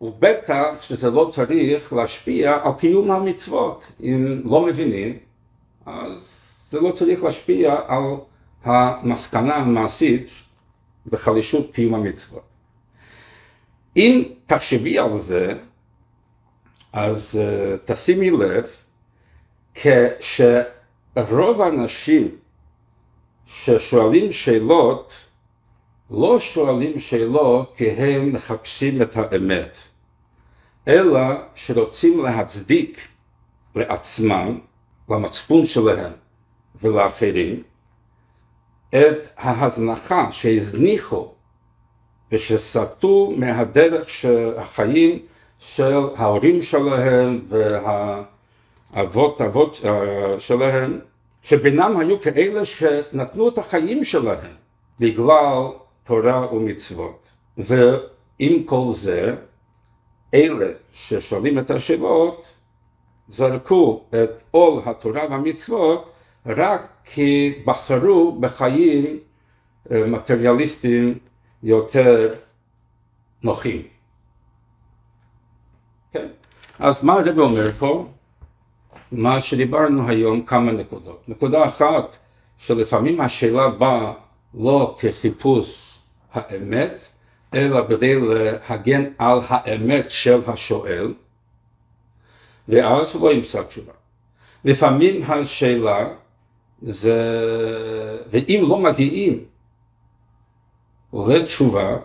ובטח 0.02 0.82
שזה 0.82 1.10
לא 1.10 1.30
צריך 1.32 1.93
להשפיע 1.93 2.58
על 2.63 2.72
קיום 2.80 3.12
המצוות. 3.12 3.91
אם 4.04 4.41
לא 4.45 4.65
מבינים, 4.65 5.17
אז 5.86 6.39
זה 6.72 6.82
לא 6.82 6.91
צריך 6.91 7.24
להשפיע 7.24 7.76
על 7.88 8.04
המסקנה 8.63 9.56
המעשית 9.56 10.30
בחלישות 11.06 11.74
קיום 11.74 11.95
המצוות. 11.95 12.43
אם 13.98 14.24
תחשבי 14.45 15.00
על 15.00 15.17
זה, 15.17 15.54
אז 16.93 17.39
uh, 17.39 17.93
תשימי 17.93 18.32
לב 18.32 18.65
כשרוב 19.74 21.62
האנשים 21.62 22.28
ששואלים 23.45 24.31
שאלות, 24.31 25.13
לא 26.12 26.39
שואלים 26.39 26.99
שאלות 26.99 27.73
כי 27.75 27.89
הם 27.89 28.33
מחפשים 28.33 29.01
את 29.01 29.17
האמת, 29.17 29.77
אלא 30.87 31.19
שרוצים 31.55 32.23
להצדיק 32.23 33.07
לעצמם, 33.75 34.60
למצפון 35.10 35.65
שלהם 35.65 36.12
ולאחרים, 36.81 37.63
את 38.89 39.27
ההזנחה 39.37 40.31
שהזניחו 40.31 41.31
ושסטו 42.31 43.33
מהדרך 43.37 44.10
של 44.10 44.53
החיים 44.57 45.19
של 45.60 45.99
ההורים 46.15 46.62
שלהם 46.62 47.45
והאבות 47.49 49.41
אבות 49.41 49.81
אה, 49.85 50.39
שלהם, 50.39 50.99
שבינם 51.41 51.97
היו 51.97 52.21
כאלה 52.21 52.65
שנתנו 52.65 53.49
את 53.49 53.57
החיים 53.57 54.03
שלהם 54.03 54.53
בגלל 54.99 55.63
תורה 56.10 56.53
ומצוות. 56.53 57.27
ועם 57.57 58.63
כל 58.65 58.85
זה, 58.91 59.35
אלה 60.33 60.71
ששואלים 60.93 61.60
את 61.60 61.71
השאלות 61.71 62.53
זרקו 63.27 64.03
את 64.10 64.43
עול 64.51 64.81
התורה 64.85 65.21
והמצוות 65.29 66.12
רק 66.45 66.87
כי 67.03 67.53
בחרו 67.65 68.37
בחיים 68.39 69.19
אה, 69.91 70.07
מטריאליסטיים 70.07 71.17
יותר 71.63 72.35
נוחים. 73.43 73.81
כן? 76.12 76.27
אז 76.79 77.03
מה 77.03 77.13
הרב 77.13 77.39
אומר 77.39 77.71
פה? 77.71 78.07
מה 79.12 79.41
שדיברנו 79.41 80.07
היום 80.07 80.41
כמה 80.41 80.71
נקודות. 80.71 81.23
נקודה 81.27 81.67
אחת, 81.67 82.17
שלפעמים 82.57 83.21
השאלה 83.21 83.69
באה 83.69 84.13
לא 84.53 84.97
כחיפוש 84.99 85.88
האמת, 86.34 87.08
אלא 87.54 87.88
כדי 87.88 88.15
להגן 88.19 89.04
על 89.17 89.40
האמת 89.48 90.12
של 90.12 90.40
השואל, 90.48 91.13
ואז 92.67 93.15
הוא 93.15 93.30
לא 93.30 93.34
ימצא 93.34 93.63
תשובה. 93.63 93.94
לפעמים 94.65 95.23
השאלה 95.23 96.10
זה, 96.82 97.17
ואם 98.30 98.65
לא 98.69 98.77
מגיעים 98.80 99.46
לתשובה, 101.13 101.98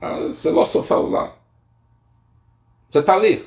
אז 0.00 0.42
זה 0.42 0.50
לא 0.50 0.64
סוף 0.64 0.92
העולם. 0.92 1.26
זה 2.92 3.02
תהליך 3.02 3.40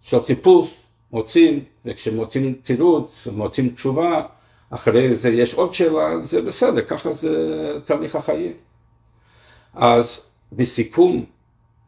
של 0.00 0.22
חיפוש, 0.22 0.74
מוצאים, 1.12 1.64
וכשמוצאים 1.84 2.54
תירוץ, 2.54 3.28
מוצאים 3.32 3.70
תשובה, 3.70 4.26
אחרי 4.70 5.14
זה 5.14 5.28
יש 5.28 5.54
עוד 5.54 5.74
שאלה, 5.74 6.20
זה 6.20 6.42
בסדר, 6.42 6.80
ככה 6.80 7.12
זה 7.12 7.32
תהליך 7.84 8.16
החיים. 8.16 8.52
אז 9.74 10.26
בסיכום, 10.52 11.24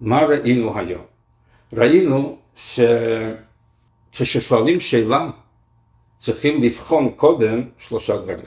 מה 0.00 0.22
ראינו 0.22 0.78
היום? 0.78 1.04
ראינו 1.72 2.38
שכששואלים 4.12 4.80
שאלה, 4.80 5.30
צריכים 6.16 6.62
לבחון 6.62 7.10
קודם 7.10 7.62
שלושה 7.78 8.16
דברים. 8.16 8.44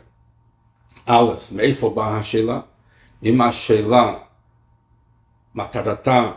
א', 1.05 1.33
מאיפה 1.51 1.89
באה 1.89 2.17
השאלה? 2.17 2.59
אם 3.23 3.41
השאלה, 3.41 4.17
מטרתה 5.55 6.31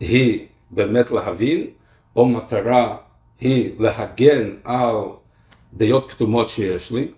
היא 0.00 0.46
באמת 0.70 1.10
להבין, 1.10 1.66
או 2.16 2.28
מטרה 2.28 2.96
היא 3.40 3.72
להגן 3.78 4.50
על 4.64 4.96
דעות 5.72 6.12
קדומות 6.12 6.48
שיש 6.48 6.92
לי. 6.92 7.08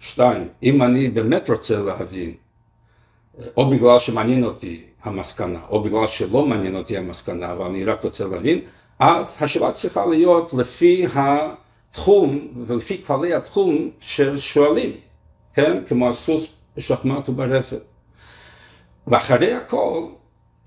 שתיים, 0.00 0.48
אם 0.62 0.82
אני 0.82 1.08
באמת 1.08 1.50
רוצה 1.50 1.82
להבין, 1.82 2.34
או 3.56 3.70
בגלל 3.70 3.98
שמעניין 3.98 4.44
אותי 4.44 4.82
המסקנה, 5.02 5.60
או 5.70 5.82
בגלל 5.82 6.06
שלא 6.06 6.46
מעניין 6.46 6.76
אותי 6.76 6.96
המסקנה, 6.96 7.52
אבל 7.52 7.64
אני 7.64 7.84
רק 7.84 8.04
רוצה 8.04 8.24
להבין, 8.24 8.60
אז 8.98 9.36
השאלה 9.40 9.72
צריכה 9.72 10.06
להיות 10.06 10.54
לפי 10.54 11.06
התחום 11.14 12.48
ולפי 12.66 13.04
כללי 13.04 13.34
התחום 13.34 13.90
ששואלים, 14.00 14.92
כן? 15.54 15.84
כמו 15.88 16.08
הסוס 16.08 16.46
בשחמט 16.76 17.28
וברפת. 17.28 17.82
ואחרי 19.06 19.54
הכל, 19.54 20.06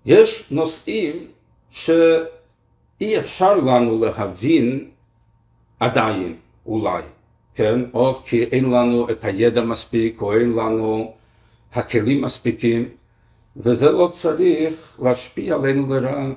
יש 0.05 0.45
נושאים 0.51 1.27
שאי 1.69 3.19
אפשר 3.19 3.57
לנו 3.57 4.05
להבין 4.05 4.89
עדיין, 5.79 6.35
אולי, 6.65 7.01
כן? 7.55 7.81
או 7.93 8.15
כי 8.25 8.43
אין 8.43 8.65
לנו 8.71 9.09
את 9.09 9.23
הידע 9.23 9.61
מספיק, 9.61 10.21
או 10.21 10.33
אין 10.33 10.51
לנו 10.51 11.13
הכלים 11.73 12.21
מספיקים, 12.21 12.89
וזה 13.57 13.91
לא 13.91 14.07
צריך 14.07 14.99
להשפיע 15.03 15.55
עלינו 15.55 15.93
לרעה. 15.93 16.29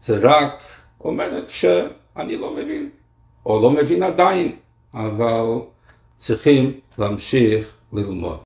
זה 0.00 0.18
רק 0.22 0.62
אומרת 1.04 1.50
שאני 1.50 2.36
לא 2.36 2.54
מבין, 2.54 2.90
או 3.46 3.62
לא 3.62 3.70
מבין 3.70 4.02
עדיין, 4.02 4.56
אבל 4.94 5.44
צריכים 6.16 6.80
להמשיך 6.98 7.72
ללמוד. 7.92 8.38